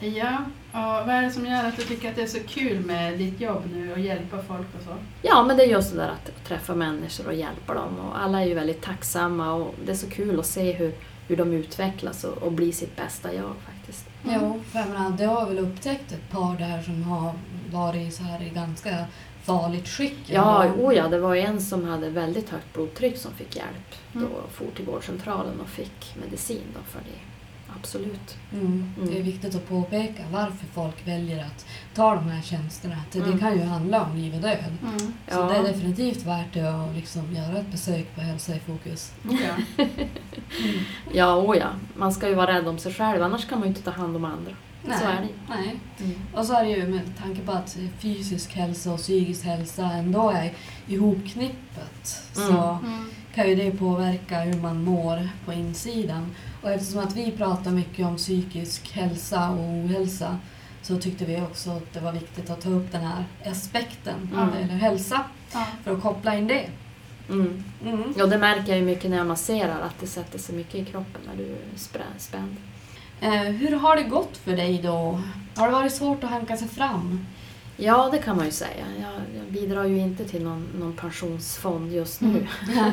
Ja, 0.00 0.38
och 0.76 1.06
vad 1.06 1.08
är 1.08 1.22
det 1.22 1.30
som 1.30 1.46
gör 1.46 1.64
att 1.64 1.76
du 1.76 1.82
tycker 1.82 2.08
att 2.08 2.16
det 2.16 2.22
är 2.22 2.26
så 2.26 2.40
kul 2.48 2.80
med 2.80 3.18
ditt 3.18 3.40
jobb 3.40 3.62
nu 3.74 3.92
och 3.92 3.98
hjälpa 3.98 4.42
folk 4.42 4.66
och 4.78 4.82
så? 4.84 4.94
Ja, 5.22 5.44
men 5.44 5.56
det 5.56 5.62
är 5.62 5.68
just 5.68 5.90
det 5.90 5.96
där 5.96 6.08
att 6.08 6.44
träffa 6.44 6.74
människor 6.74 7.26
och 7.26 7.34
hjälpa 7.34 7.74
dem. 7.74 7.98
Och 7.98 8.22
alla 8.22 8.42
är 8.42 8.46
ju 8.46 8.54
väldigt 8.54 8.82
tacksamma 8.82 9.52
och 9.52 9.74
det 9.84 9.92
är 9.92 9.96
så 9.96 10.10
kul 10.10 10.40
att 10.40 10.46
se 10.46 10.72
hur, 10.72 10.94
hur 11.28 11.36
de 11.36 11.52
utvecklas 11.52 12.24
och, 12.24 12.42
och 12.42 12.52
blir 12.52 12.72
sitt 12.72 12.96
bästa 12.96 13.34
jag 13.34 13.52
faktiskt. 13.66 14.06
Jo, 14.24 14.60
för 14.72 14.78
jag 14.78 14.88
menar, 14.88 15.10
det 15.10 15.24
har 15.24 15.46
väl 15.46 15.58
upptäckt 15.58 16.12
ett 16.12 16.30
par 16.30 16.58
där 16.58 16.82
som 16.82 17.02
har 17.02 17.32
varit 17.72 18.14
så 18.14 18.22
här 18.22 18.42
i 18.42 18.50
ganska 18.50 19.04
farligt 19.42 19.88
skick. 19.88 20.18
Ja, 20.26 20.64
ändå. 20.64 20.86
oh 20.86 20.94
ja, 20.94 21.08
det 21.08 21.18
var 21.18 21.34
en 21.34 21.60
som 21.60 21.84
hade 21.84 22.10
väldigt 22.10 22.50
högt 22.50 22.72
blodtryck 22.72 23.16
som 23.16 23.32
fick 23.32 23.56
hjälp. 23.56 23.94
Mm. 24.14 24.28
Då 24.28 24.40
for 24.50 24.66
till 24.76 24.84
vårdcentralen 24.84 25.60
och 25.60 25.68
fick 25.68 26.16
medicin 26.20 26.62
då 26.74 26.80
för 26.90 27.00
det. 27.00 27.35
Absolut. 27.78 28.36
Mm. 28.52 28.92
Det 28.96 29.02
är 29.02 29.10
Mm. 29.12 29.22
viktigt 29.22 29.54
att 29.54 29.68
påpeka 29.68 30.22
varför 30.32 30.66
folk 30.74 31.06
väljer 31.08 31.44
att 31.44 31.66
ta 31.94 32.14
de 32.14 32.28
här 32.28 32.42
tjänsterna. 32.42 32.96
Det 33.12 33.18
Mm. 33.18 33.38
kan 33.38 33.52
ju 33.58 33.62
handla 33.64 34.02
om 34.04 34.16
liv 34.16 34.34
och 34.34 34.40
död. 34.40 34.64
Mm. 34.82 34.98
Så 34.98 35.12
Ja. 35.30 35.42
det 35.44 35.56
är 35.56 35.62
definitivt 35.62 36.26
värt 36.26 36.52
det 36.52 36.60
att 36.68 36.94
liksom 36.94 37.32
göra 37.34 37.58
ett 37.58 37.70
besök 37.70 38.14
på 38.14 38.20
Hälsa 38.20 38.56
i 38.56 38.58
fokus. 38.60 39.12
Ja. 39.30 39.84
Mm. 39.84 39.90
Ja, 41.12 41.36
oh 41.36 41.56
ja. 41.56 41.68
Man 41.96 42.12
ska 42.12 42.28
ju 42.28 42.34
vara 42.34 42.52
rädd 42.54 42.68
om 42.68 42.78
sig 42.78 42.94
själv, 42.94 43.22
annars 43.22 43.44
kan 43.48 43.58
man 43.58 43.68
ju 43.68 43.74
inte 43.74 43.82
ta 43.82 43.90
hand 43.90 44.16
om 44.16 44.24
andra. 44.24 44.52
Nej. 44.84 44.98
Så 44.98 45.04
är 45.04 45.20
det 45.22 45.28
Nej. 45.48 45.76
Mm. 46.00 46.20
Och 46.34 46.44
så 46.46 46.54
är 46.54 46.64
det 46.64 46.70
ju 46.70 46.88
med 46.88 47.16
tanke 47.22 47.40
på 47.40 47.52
att 47.52 47.78
fysisk 47.98 48.52
hälsa 48.52 48.92
och 48.92 48.98
psykisk 48.98 49.44
hälsa 49.44 49.84
ändå 49.92 50.30
är 50.30 50.52
ihopknippat 50.88 52.22
så 52.32 52.52
Mm. 52.84 53.10
Kan 53.36 53.48
ju 53.48 53.54
det 53.54 53.70
påverka 53.70 54.40
hur 54.40 54.60
man 54.60 54.84
mår 54.84 55.28
på 55.44 55.52
insidan. 55.52 56.34
Och 56.62 56.70
eftersom 56.70 57.00
att 57.00 57.16
vi 57.16 57.30
pratar 57.30 57.70
mycket 57.70 58.06
om 58.06 58.16
psykisk 58.16 58.92
hälsa 58.92 59.50
och 59.50 59.60
ohälsa 59.64 60.38
så 60.82 60.98
tyckte 60.98 61.24
vi 61.24 61.36
också 61.40 61.70
att 61.70 61.92
det 61.92 62.00
var 62.00 62.12
viktigt 62.12 62.50
att 62.50 62.60
ta 62.60 62.68
upp 62.70 62.92
den 62.92 63.04
här 63.04 63.24
aspekten 63.46 64.30
Mm. 64.32 64.48
eller 64.48 64.74
hälsa 64.74 65.20
Ja. 65.52 65.66
för 65.84 65.94
att 65.96 66.02
koppla 66.02 66.36
in 66.36 66.46
det. 66.48 66.66
Mm. 67.28 67.64
Mm. 67.84 68.14
Ja, 68.16 68.26
det 68.26 68.38
märker 68.38 68.68
jag 68.68 68.78
ju 68.78 68.84
mycket 68.84 69.10
när 69.10 69.16
jag 69.16 69.26
masserar, 69.26 69.80
att 69.80 70.00
det 70.00 70.06
sätter 70.06 70.38
sig 70.38 70.54
mycket 70.54 70.74
i 70.74 70.84
kroppen 70.84 71.20
när 71.26 71.36
du 71.36 71.50
är 71.52 72.18
spänd. 72.18 72.56
Eh, 73.20 73.30
hur 73.42 73.76
har 73.76 73.96
det 73.96 74.02
gått 74.02 74.36
för 74.36 74.56
dig 74.56 74.80
då? 74.82 75.20
Har 75.56 75.66
det 75.66 75.72
varit 75.72 75.94
svårt 75.94 76.24
att 76.24 76.30
hanka 76.30 76.56
sig 76.56 76.68
fram? 76.68 77.26
Ja, 77.76 78.08
det 78.12 78.18
kan 78.18 78.36
man 78.36 78.44
ju 78.44 78.50
säga. 78.50 78.86
Jag, 79.00 79.40
jag 79.40 79.52
bidrar 79.52 79.84
ju 79.84 79.98
inte 79.98 80.24
till 80.24 80.44
någon, 80.44 80.68
någon 80.78 80.92
pensionsfond 80.92 81.92
just 81.92 82.20
nu. 82.20 82.28
Mm. 82.28 82.46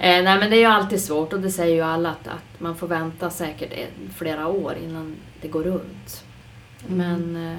eh, 0.00 0.24
nej, 0.24 0.38
men 0.38 0.50
det 0.50 0.56
är 0.56 0.60
ju 0.60 0.64
alltid 0.64 1.00
svårt 1.00 1.32
och 1.32 1.40
det 1.40 1.50
säger 1.50 1.74
ju 1.74 1.82
alla 1.82 2.10
att, 2.10 2.28
att 2.28 2.60
man 2.60 2.76
får 2.76 2.88
vänta 2.88 3.30
säkert 3.30 3.88
flera 4.14 4.48
år 4.48 4.74
innan 4.84 5.16
det 5.42 5.48
går 5.48 5.62
runt. 5.62 6.24
Mm. 6.88 6.98
Men 6.98 7.52
eh, 7.52 7.58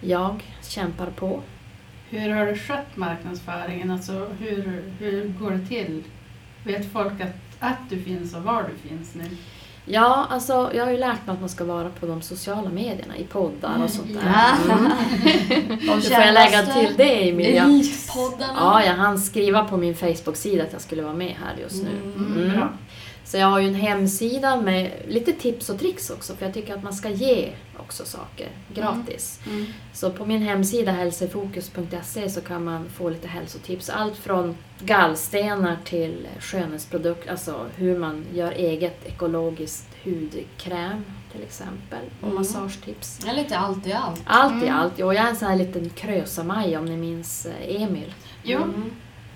jag 0.00 0.42
kämpar 0.62 1.06
på. 1.06 1.42
Hur 2.10 2.30
har 2.30 2.46
du 2.46 2.56
skött 2.56 2.96
marknadsföringen? 2.96 3.90
Alltså, 3.90 4.26
hur, 4.38 4.82
hur 4.98 5.28
går 5.40 5.50
det 5.50 5.66
till? 5.66 6.04
Vet 6.64 6.92
folk 6.92 7.20
att, 7.20 7.36
att 7.58 7.90
du 7.90 8.02
finns 8.02 8.34
och 8.34 8.42
var 8.42 8.62
du 8.62 8.88
finns 8.88 9.14
nu? 9.14 9.36
Ja, 9.84 10.26
alltså 10.30 10.70
jag 10.74 10.84
har 10.84 10.92
ju 10.92 10.98
lärt 10.98 11.26
mig 11.26 11.34
att 11.34 11.40
man 11.40 11.48
ska 11.48 11.64
vara 11.64 11.88
på 11.88 12.06
de 12.06 12.22
sociala 12.22 12.70
medierna, 12.70 13.16
i 13.16 13.24
poddar 13.24 13.84
och 13.84 13.90
sånt 13.90 14.08
där. 14.14 14.74
Mm. 14.74 14.92
Då 15.86 16.00
får 16.00 16.12
jag 16.12 16.34
lägga 16.34 16.62
till 16.62 16.94
det 16.96 17.20
i 17.22 17.32
min... 17.32 17.56
Ja, 17.56 17.64
Elitpoddarna. 17.64 18.52
ja, 18.56 18.84
jag 18.84 18.92
hann 18.92 19.18
skriva 19.18 19.64
på 19.64 19.76
min 19.76 19.94
Facebook-sida 19.94 20.62
att 20.62 20.72
jag 20.72 20.82
skulle 20.82 21.02
vara 21.02 21.14
med 21.14 21.34
här 21.44 21.62
just 21.62 21.82
nu. 21.82 22.12
Mm. 22.16 22.62
Mm. 23.30 23.32
Så 23.32 23.36
jag 23.36 23.46
har 23.46 23.60
ju 23.60 23.68
en 23.68 23.74
hemsida 23.74 24.56
med 24.60 24.92
lite 25.08 25.32
tips 25.32 25.70
och 25.70 25.78
tricks 25.78 26.10
också 26.10 26.36
för 26.36 26.44
jag 26.46 26.54
tycker 26.54 26.74
att 26.74 26.82
man 26.82 26.92
ska 26.94 27.08
ge 27.08 27.52
också 27.76 28.04
saker 28.04 28.48
gratis. 28.74 29.40
Mm. 29.46 29.66
Så 29.92 30.10
på 30.10 30.26
min 30.26 30.42
hemsida 30.42 30.92
hälsofokus.se 30.92 32.30
så 32.30 32.40
kan 32.40 32.64
man 32.64 32.88
få 32.88 33.08
lite 33.10 33.28
hälsotips. 33.28 33.90
Allt 33.90 34.16
från 34.16 34.56
gallstenar 34.80 35.76
till 35.84 36.26
skönhetsprodukter, 36.40 37.30
alltså 37.30 37.66
hur 37.76 37.98
man 37.98 38.26
gör 38.34 38.52
eget 38.52 39.06
ekologiskt 39.06 39.88
hudkräm 40.04 41.04
till 41.32 41.42
exempel. 41.42 41.98
Och 42.20 42.26
Mm. 42.28 42.34
massagetips. 42.38 43.24
Är 43.26 43.34
lite 43.34 43.58
allt 43.58 43.86
i 43.86 43.92
allt. 43.92 44.20
Allt 44.24 44.62
i 44.62 44.66
Mm. 44.66 44.78
allt. 44.78 44.92
Och 45.00 45.14
jag 45.14 45.24
är 45.24 45.28
en 45.30 45.36
sån 45.36 45.48
här 45.48 45.56
liten 45.56 45.90
krösa-Maja 45.90 46.78
om 46.78 46.84
ni 46.84 46.96
minns 46.96 47.46
eh, 47.46 47.82
Emil. 47.82 48.14
Jo. 48.42 48.58
Mm. 48.62 48.90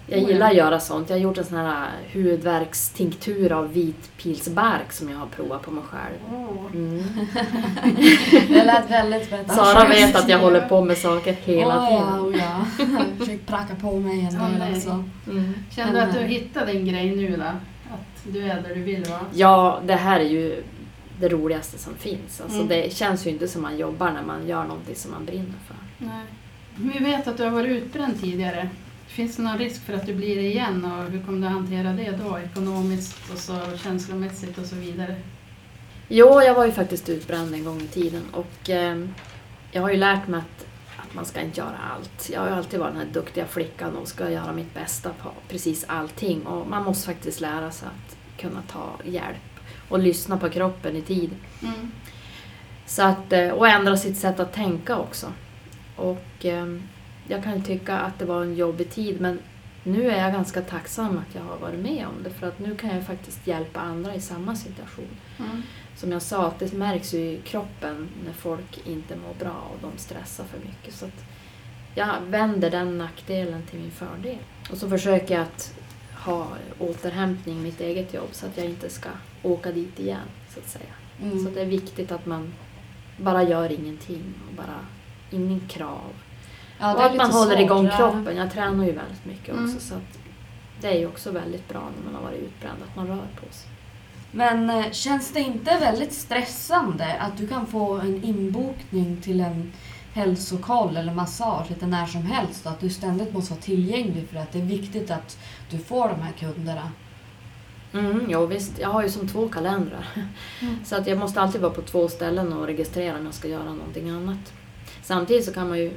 Jag 0.07 0.19
Oh, 0.19 0.23
ja. 0.25 0.29
gillar 0.31 0.51
att 0.51 0.57
göra 0.57 0.81
sånt. 0.81 1.11
Jag 1.11 1.17
har 1.17 1.23
gjort 1.23 1.39
en 1.39 1.45
sån 1.45 1.59
här 1.59 1.89
hudvärkstinktur 2.13 3.53
av 3.53 3.73
vitpilsbark 3.73 4.93
som 4.93 5.11
jag 5.11 5.19
har 5.19 5.27
provat 5.27 5.63
på 5.63 5.71
mig 5.71 5.85
själv. 5.85 6.49
Mm. 6.75 7.05
Det 8.49 8.65
lät 8.65 8.91
väldigt 8.91 9.27
spännande. 9.27 9.55
Sara 9.55 9.89
vet 9.89 10.17
att 10.17 10.29
jag 10.29 10.39
håller 10.39 10.61
på 10.69 10.85
med 10.85 10.99
saker 10.99 11.33
hela 11.33 11.79
Åh, 11.79 11.89
tiden. 11.89 12.07
Ja, 12.15 12.21
oh, 12.21 12.37
ja. 12.39 12.67
Jag 12.99 13.19
försöker 13.19 13.47
pracka 13.47 13.75
på 13.75 13.99
mig 14.01 14.21
en 14.21 14.53
del 14.53 14.63
alltså. 14.75 15.05
Mm. 15.31 15.55
Känner 15.77 15.93
du 15.93 15.99
att 16.01 16.13
du 16.13 16.19
har 16.19 16.27
hittat 16.27 16.67
din 16.67 16.87
grej 16.87 17.17
nu 17.17 17.37
då? 17.37 17.43
Att 17.95 18.25
du 18.33 18.43
är 18.43 18.63
där 18.63 18.75
du 18.75 18.81
vill 18.83 19.05
vara? 19.05 19.21
Ja, 19.35 19.81
det 19.87 19.95
här 19.95 20.21
är 20.21 20.29
ju 20.29 20.63
det 21.21 21.29
roligaste 21.29 21.79
som 21.79 21.95
finns. 21.95 22.41
Alltså, 22.41 22.57
Mm. 22.57 22.69
Det 22.69 22.93
känns 22.95 23.27
ju 23.27 23.31
inte 23.31 23.49
som 23.49 23.63
man 23.63 23.77
jobbar 23.79 24.11
när 24.13 24.23
man 24.23 24.49
gör 24.49 24.65
någonting 24.65 24.95
som 24.95 25.11
man 25.11 25.25
brinner 25.25 25.55
för. 25.67 25.77
Nej. 25.99 26.25
Vi 26.77 27.05
vet 27.05 27.29
att 27.29 27.37
du 27.37 27.43
har 27.45 27.51
varit 27.51 27.71
utbränd 27.71 28.21
tidigare. 28.21 28.69
Finns 29.15 29.37
det 29.37 29.43
någon 29.43 29.59
risk 29.59 29.83
för 29.83 29.93
att 29.93 30.07
du 30.07 30.15
blir 30.15 30.37
det 30.37 30.43
igen 30.43 30.85
och 30.85 31.11
hur 31.11 31.23
kommer 31.23 31.49
du 31.49 31.55
hantera 31.55 31.93
det 31.93 32.11
då? 32.11 32.39
Ekonomiskt 32.39 33.33
och 33.33 33.39
så 33.39 33.61
känslomässigt 33.77 34.59
och 34.59 34.67
så 34.67 34.77
vidare. 34.77 35.17
Jo, 36.09 36.43
jag 36.43 36.55
var 36.55 36.67
ju 36.67 36.73
faktiskt 36.73 37.09
utbränd 37.09 37.55
en 37.55 37.65
gång 37.65 37.81
i 37.81 37.87
tiden 37.87 38.23
och 38.33 38.71
eh, 38.71 39.05
jag 39.73 39.83
har 39.83 39.91
ju 39.91 39.97
lärt 39.97 40.29
mig 40.29 40.41
att, 40.41 40.67
att 40.97 41.15
man 41.15 41.25
ska 41.25 41.41
inte 41.41 41.61
göra 41.61 41.77
allt. 41.95 42.31
Jag 42.33 42.41
har 42.41 42.49
ju 42.49 42.55
alltid 42.55 42.81
varit 42.81 42.95
den 42.95 43.07
här 43.07 43.13
duktiga 43.13 43.47
flickan 43.47 43.97
och 43.97 44.09
ska 44.09 44.31
göra 44.31 44.53
mitt 44.53 44.75
bästa 44.75 45.11
på 45.23 45.31
precis 45.49 45.85
allting 45.89 46.47
och 46.47 46.67
man 46.67 46.85
måste 46.85 47.07
faktiskt 47.07 47.41
lära 47.41 47.71
sig 47.71 47.89
att 47.89 48.41
kunna 48.41 48.63
ta 48.63 48.91
hjälp 49.05 49.61
och 49.89 49.99
lyssna 49.99 50.39
på 50.39 50.51
kroppen 50.51 50.97
i 50.97 51.03
tid. 51.03 51.31
Mm. 51.63 51.91
Så 52.87 53.03
att, 53.03 53.33
eh, 53.33 53.49
och 53.49 53.69
ändra 53.69 53.97
sitt 53.97 54.17
sätt 54.17 54.41
att 54.41 54.53
tänka 54.53 54.99
också. 54.99 55.33
Och 55.97 56.45
eh, 56.45 56.67
jag 57.29 57.45
kan 57.45 57.63
tycka 57.63 57.99
att 57.99 58.19
det 58.19 58.25
var 58.25 58.43
en 58.43 58.55
jobbig 58.55 58.91
tid 58.91 59.21
men 59.21 59.39
nu 59.85 60.11
är 60.11 60.23
jag 60.23 60.33
ganska 60.33 60.63
tacksam 60.63 61.19
att 61.19 61.35
jag 61.35 61.43
har 61.43 61.59
varit 61.59 61.81
med 61.81 62.07
om 62.07 62.23
det 62.23 62.31
för 62.31 62.47
att 62.47 62.59
nu 62.59 62.77
kan 62.77 62.91
jag 62.91 63.07
faktiskt 63.07 63.47
hjälpa 63.47 63.81
andra 63.81 64.15
i 64.15 64.21
samma 64.21 64.57
situation. 64.57 65.17
Mm. 65.39 65.63
Som 65.97 66.13
jag 66.13 66.23
sa, 66.23 66.47
att 66.47 66.59
det 66.59 66.73
märks 66.73 67.15
ju 67.15 67.19
i 67.19 67.41
kroppen 67.45 68.09
när 68.25 68.33
folk 68.33 68.87
inte 68.87 69.17
mår 69.17 69.35
bra 69.39 69.71
och 69.73 69.79
de 69.81 69.99
stressar 69.99 70.45
för 70.45 70.59
mycket. 70.59 70.95
Så 70.95 71.07
jag 71.95 72.21
vänder 72.21 72.71
den 72.71 72.99
nackdelen 72.99 73.63
till 73.63 73.81
min 73.81 73.91
fördel. 73.91 74.39
Och 74.71 74.77
så 74.77 74.89
försöker 74.89 75.35
jag 75.35 75.43
att 75.43 75.75
ha 76.25 76.49
återhämtning 76.79 77.59
i 77.59 77.63
mitt 77.63 77.81
eget 77.81 78.15
jobb 78.15 78.29
så 78.33 78.47
att 78.47 78.57
jag 78.57 78.67
inte 78.67 78.91
ska 78.91 79.09
åka 79.43 79.73
dit 79.73 80.01
igen, 80.01 80.29
så 80.55 80.61
att 80.61 80.69
säga. 80.69 80.95
Mm. 81.23 81.45
Så 81.45 81.51
det 81.51 81.61
är 81.61 81.67
viktigt 81.67 82.13
att 82.13 82.27
man 82.27 82.53
bara 83.17 83.43
gör 83.43 83.73
ingenting 83.73 84.35
och 84.49 84.55
bara 84.55 84.79
ingen 85.31 85.61
krav. 85.61 86.13
Ja, 86.85 86.95
och 86.95 87.05
att 87.05 87.17
man 87.17 87.31
håller 87.31 87.57
svårt, 87.57 87.65
igång 87.65 87.91
kroppen. 87.97 88.37
Jag 88.37 88.53
tränar 88.53 88.85
ju 88.85 88.93
väldigt 88.93 89.25
mycket 89.25 89.49
också 89.49 89.65
Mm. 89.65 89.81
så 89.81 89.95
att 89.95 90.19
det 90.81 90.89
är 90.89 90.99
ju 90.99 91.07
också 91.07 91.31
väldigt 91.31 91.69
bra 91.69 91.81
när 91.97 92.13
man 92.13 92.15
har 92.15 92.31
varit 92.31 92.41
utbränd 92.43 92.79
att 92.91 92.97
man 92.97 93.07
rör 93.07 93.17
på 93.17 93.53
sig. 93.55 93.71
Men 94.33 94.71
eh, 94.71 94.91
känns 94.91 95.33
det 95.33 95.41
inte 95.41 95.79
väldigt 95.79 96.13
stressande 96.13 97.17
att 97.21 97.37
du 97.37 97.49
kan 97.49 97.67
få 97.67 97.95
en 97.95 98.25
inbokning 98.25 99.21
till 99.23 99.41
en 99.41 99.73
hälsokoll 100.15 100.97
eller 100.97 101.15
massage 101.15 101.71
lite 101.71 101.87
när 101.87 102.07
som 102.07 102.23
helst 102.23 102.67
och 102.67 102.73
att 102.73 102.81
du 102.81 102.91
ständigt 102.91 103.33
måste 103.33 103.53
vara 103.53 103.63
tillgänglig 103.63 104.29
för 104.29 104.37
att 104.37 104.53
det 104.53 104.59
är 104.59 104.65
viktigt 104.65 105.11
att 105.11 105.39
du 105.71 105.79
får 105.79 106.09
de 106.09 106.21
här 106.23 106.33
kunderna? 106.33 106.91
Mm, 107.95 108.27
jo, 108.29 108.47
visst, 108.47 108.79
jag 108.79 108.89
har 108.89 109.03
ju 109.03 109.09
som 109.09 109.29
två 109.29 109.49
kalendrar. 109.49 110.07
Mm. 110.61 110.85
Så 110.85 110.97
att 110.97 111.07
jag 111.07 111.19
måste 111.19 111.41
alltid 111.41 111.61
vara 111.61 111.73
på 111.73 111.83
två 111.83 112.09
ställen 112.09 112.53
och 112.53 112.67
registrera 112.67 113.19
om 113.19 113.25
jag 113.25 113.35
ska 113.35 113.49
göra 113.49 113.73
någonting 113.73 114.11
annat. 114.11 114.53
Samtidigt 115.03 115.45
så 115.45 115.53
kan 115.53 115.69
man 115.69 115.79
ju 115.79 115.93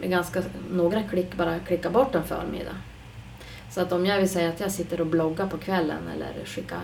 med 0.00 0.10
ganska 0.10 0.42
några 0.70 1.02
klick 1.02 1.34
bara 1.34 1.58
klicka 1.58 1.90
bort 1.90 2.14
en 2.14 2.24
förmiddag. 2.24 2.76
Så 3.70 3.80
att 3.80 3.92
om 3.92 4.06
jag 4.06 4.18
vill 4.18 4.28
säga 4.28 4.48
att 4.48 4.60
jag 4.60 4.70
sitter 4.70 5.00
och 5.00 5.06
bloggar 5.06 5.46
på 5.46 5.58
kvällen 5.58 6.08
eller 6.14 6.44
skickar 6.44 6.80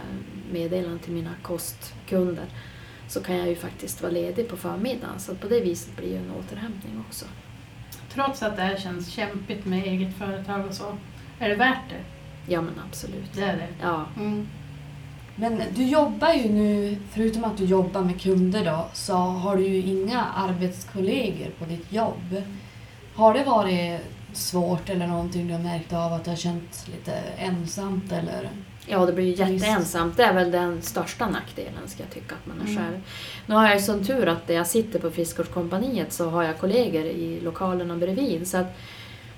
meddelanden 0.53 0.99
till 0.99 1.13
mina 1.13 1.31
kostkunder 1.43 2.47
så 3.09 3.21
kan 3.21 3.37
jag 3.37 3.49
ju 3.49 3.57
faktiskt 3.57 4.03
vara 4.03 4.13
ledig 4.13 4.49
på 4.49 4.57
förmiddagen. 4.57 5.19
Så 5.19 5.35
på 5.35 5.49
det 5.49 5.61
viset 5.61 5.97
blir 5.97 6.11
det 6.11 6.17
en 6.17 6.33
återhämtning 6.39 7.05
också. 7.09 7.27
Trots 8.15 8.43
att 8.43 8.57
det 8.57 8.63
här 8.63 8.77
känns 8.77 9.09
kämpigt 9.09 9.65
med 9.65 9.85
eget 9.85 10.19
företag 10.19 10.67
och 10.67 10.75
så, 10.75 10.99
är 11.39 11.49
det 11.49 11.55
värt 11.55 11.91
det? 11.91 12.05
Ja 12.53 12.61
men 12.61 12.75
absolut. 12.89 13.35
Det 13.35 13.43
är 13.43 13.57
det. 13.57 13.69
Ja. 13.83 14.07
Mm. 14.17 14.47
Men 15.37 15.63
du 15.75 15.85
jobbar 15.85 16.33
ju 16.33 16.49
nu, 16.49 16.97
förutom 17.11 17.45
att 17.45 17.59
du 17.59 17.65
jobbar 17.65 18.03
med 18.03 18.21
kunder 18.21 18.65
då, 18.65 18.89
så 18.93 19.15
har 19.15 19.57
du 19.57 19.67
ju 19.67 19.83
inga 19.83 20.25
arbetskollegor 20.25 21.51
på 21.59 21.65
ditt 21.65 21.93
jobb. 21.93 22.43
Har 23.19 23.35
det 23.35 23.45
varit 23.45 24.01
svårt 24.33 24.89
eller 24.89 25.07
någonting 25.07 25.47
du 25.47 25.53
har 25.53 25.61
märkt 25.61 25.93
av 25.93 26.13
att 26.13 26.25
du 26.25 26.31
har 26.31 26.37
känt 26.37 26.89
lite 26.89 27.13
ensamt 27.39 28.13
eller? 28.13 28.51
Ja, 28.87 29.07
det 29.07 29.13
blir 29.13 29.25
ju 29.25 29.35
jätteensamt. 29.55 30.17
Det 30.17 30.23
är 30.23 30.35
väl 30.35 30.51
den 30.51 30.83
största 30.83 31.31
nackdelen, 31.31 31.89
ska 31.89 32.03
jag 32.03 32.11
tycka, 32.13 32.35
att 32.35 32.47
man 32.47 32.61
är 32.67 32.71
Mm. 32.71 32.77
själv. 32.77 33.01
Nu 33.47 33.55
har 33.55 33.65
jag 33.67 33.75
ju 33.77 33.83
sån 33.83 34.05
tur 34.05 34.29
att 34.29 34.47
där 34.47 34.55
jag 34.55 34.67
sitter 34.67 34.99
på 34.99 35.11
Friskvårdskompaniet 35.11 36.13
så 36.13 36.31
har 36.31 36.43
jag 36.43 36.59
kollegor 36.59 37.05
i 37.05 37.41
lokalerna 37.41 37.97
bredvid. 37.97 38.49
Så 38.49 38.57
att 38.59 38.77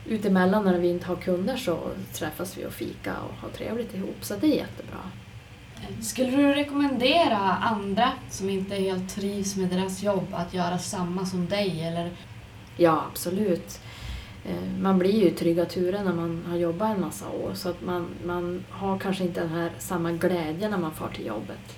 utemellan 0.06 0.64
när 0.64 0.78
vi 0.78 0.88
inte 0.90 1.06
har 1.06 1.16
kunder 1.16 1.56
så 1.56 1.78
träffas 2.12 2.58
vi 2.58 2.66
och 2.66 2.72
fika 2.72 3.12
och 3.28 3.34
har 3.42 3.48
trevligt 3.48 3.94
ihop. 3.94 4.16
Så 4.20 4.34
det 4.40 4.46
är 4.46 4.56
jättebra. 4.56 4.98
Skulle 6.02 6.30
du 6.36 6.54
rekommendera 6.54 7.38
andra 7.62 8.12
som 8.30 8.50
inte 8.50 8.74
helt 8.74 9.14
trivs 9.14 9.56
med 9.56 9.68
deras 9.68 10.02
jobb 10.02 10.26
att 10.32 10.54
göra 10.54 10.78
samma 10.78 11.26
som 11.26 11.46
dig? 11.48 11.82
Eller? 11.82 12.10
Ja, 12.80 13.04
absolut. 13.10 13.80
Eh, 14.44 14.78
Man 14.80 14.98
blir 14.98 15.24
ju 15.24 15.30
trygga 15.30 15.64
turer 15.64 16.04
när 16.04 16.12
man 16.12 16.44
har 16.48 16.56
jobbat 16.56 16.94
en 16.94 17.00
massa 17.00 17.28
år 17.28 17.50
så 17.54 17.68
att 17.68 17.82
man, 17.82 18.06
man 18.26 18.64
har 18.70 18.98
kanske 18.98 19.24
inte 19.24 19.40
den 19.40 19.48
här 19.50 19.70
samma 19.78 20.12
glädje 20.12 20.68
när 20.68 20.78
man 20.78 20.92
far 20.94 21.08
till 21.08 21.26
jobbet. 21.26 21.76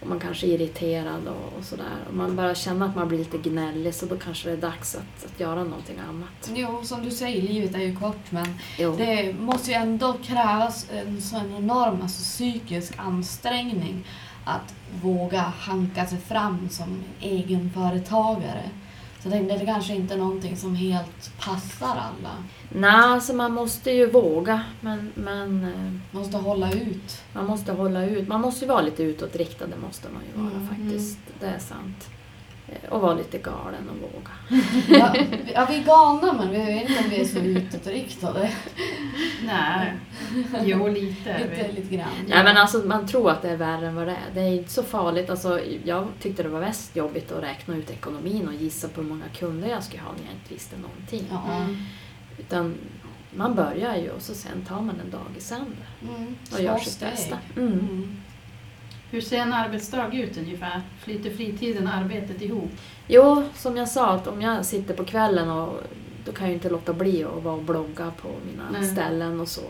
Och 0.00 0.06
man 0.06 0.20
kanske 0.20 0.46
är 0.46 0.48
irriterad 0.50 1.26
och, 1.28 1.58
och 1.58 1.64
sådär. 1.64 1.96
Och 2.08 2.14
man 2.14 2.36
bara 2.36 2.54
känner 2.54 2.86
att 2.86 2.96
man 2.96 3.08
blir 3.08 3.18
lite 3.18 3.38
gnällig 3.38 3.94
så 3.94 4.06
då 4.06 4.16
kanske 4.16 4.48
det 4.48 4.52
är 4.56 4.60
dags 4.70 4.94
att, 4.94 5.24
att 5.24 5.40
göra 5.40 5.64
någonting 5.64 5.98
annat. 6.08 6.50
Jo, 6.54 6.80
som 6.84 7.04
du 7.04 7.10
säger, 7.10 7.42
livet 7.42 7.74
är 7.74 7.78
ju 7.80 7.96
kort 7.96 8.30
men 8.32 8.46
Jo. 8.78 8.94
det 8.98 9.34
måste 9.40 9.70
ju 9.70 9.74
ändå 9.76 10.12
krävas 10.22 10.86
en 10.92 11.20
sån 11.22 11.54
enorm 11.58 12.02
alltså, 12.02 12.22
psykisk 12.22 12.92
ansträngning 12.96 14.04
att 14.44 14.74
våga 15.02 15.40
hanka 15.40 16.06
sig 16.06 16.18
fram 16.18 16.68
som 16.70 17.02
egenföretagare. 17.20 18.70
Så 19.26 19.32
jag 19.32 19.38
tänkte, 19.38 19.58
det 19.58 19.66
kanske 19.66 19.94
inte 19.94 20.14
är 20.14 20.18
någonting 20.18 20.56
som 20.56 20.74
helt 20.74 21.32
passar 21.40 21.86
alla. 21.88 22.30
Nej, 22.68 22.90
alltså 22.90 23.32
man 23.32 23.52
måste 23.52 23.90
ju 23.90 24.10
våga 24.10 24.62
men, 24.80 25.12
men 25.14 25.64
eh, 25.64 26.16
Måste 26.18 26.36
hålla 26.36 26.72
ut. 26.72 27.22
man 27.32 27.46
måste 27.46 27.72
hålla 27.72 28.04
ut. 28.06 28.28
Man 28.28 28.40
måste 28.40 28.64
ju 28.64 28.68
vara 28.68 28.80
lite 28.82 29.02
utåtriktad, 29.02 29.66
det 29.66 29.76
måste 29.86 30.08
man 30.08 30.22
ju 30.34 30.42
vara 30.42 30.52
Mm. 30.54 30.68
faktiskt. 30.68 31.18
Det 31.40 31.46
är 31.46 31.58
sant. 31.58 32.08
Eh, 32.68 32.92
Och 32.92 33.00
vara 33.00 33.14
lite 33.14 33.38
galen 33.38 33.90
och 33.90 33.96
våga. 33.96 34.60
Ja, 34.98 35.12
vi- 35.14 35.52
ja, 35.54 35.66
vi 35.70 35.76
är 35.76 35.84
galna 35.84 36.32
men 36.32 36.50
vi 36.50 36.58
vet 36.58 36.90
inte 36.90 37.02
om 37.04 37.10
vi 37.10 37.20
är 37.20 37.24
så 37.24 37.38
utåtriktade. 37.38 38.50
Nej, 39.46 39.92
jo 40.64 40.88
lite 40.88 41.38
Lite, 41.38 41.72
lite 41.72 41.94
grann. 41.96 42.08
Nej 42.28 42.44
men 42.44 42.56
alltså 42.56 42.78
man 42.78 43.06
tror 43.06 43.30
att 43.30 43.42
det 43.42 43.50
är 43.50 43.56
värre 43.56 43.86
än 43.86 43.94
vad 43.94 44.06
det 44.06 44.12
är. 44.12 44.34
Det 44.34 44.40
är 44.40 44.54
inte 44.54 44.72
så 44.72 44.82
farligt. 44.82 45.30
Alltså, 45.30 45.60
jag 45.84 46.08
tyckte 46.20 46.42
det 46.42 46.48
var 46.48 46.60
mest 46.60 46.96
jobbigt 46.96 47.32
att 47.32 47.42
räkna 47.42 47.76
ut 47.76 47.90
ekonomin 47.90 48.48
och 48.48 48.54
gissa 48.54 48.88
på 48.88 49.00
hur 49.00 49.08
många 49.08 49.24
kunder 49.38 49.68
jag 49.68 49.84
skulle 49.84 50.02
ha 50.02 50.12
när 50.12 50.24
jag 50.24 50.32
inte 50.34 50.54
visste 50.54 50.76
någonting. 50.76 51.24
Ja. 51.30 51.56
Mm. 51.56 51.76
Utan 52.38 52.74
man 53.34 53.54
börjar 53.54 53.96
ju 53.96 54.10
och 54.10 54.22
så 54.22 54.34
sen 54.34 54.62
tar 54.68 54.80
man 54.80 55.00
en 55.04 55.10
dag 55.10 55.20
i 55.38 55.40
sänder 55.40 55.86
Mm. 56.02 56.34
och 56.52 56.60
gör 56.60 56.78
sitt 56.78 57.00
bästa. 57.00 57.38
Mm. 57.56 57.72
Mm. 57.72 58.16
Hur 59.10 59.20
ser 59.20 59.36
en 59.36 59.52
arbetsdag 59.52 60.14
ut 60.14 60.38
ungefär? 60.38 60.82
Flyter 61.00 61.30
fritiden 61.30 61.86
och 61.86 61.94
arbetet 61.94 62.42
ihop? 62.42 62.70
Jo, 63.08 63.44
som 63.54 63.76
jag 63.76 63.88
sa, 63.88 64.10
att 64.10 64.26
om 64.26 64.42
jag 64.42 64.64
sitter 64.64 64.94
på 64.94 65.04
kvällen 65.04 65.50
och 65.50 65.80
då 66.24 66.32
kan 66.32 66.46
jag 66.46 66.54
inte 66.54 66.70
låta 66.70 66.92
bli 66.92 67.24
att 67.24 67.42
vara 67.42 67.54
och 67.54 67.62
blogga 67.62 68.12
på 68.22 68.28
mina 68.46 68.70
Nej. 68.72 68.88
ställen 68.88 69.40
och 69.40 69.48
så. 69.48 69.62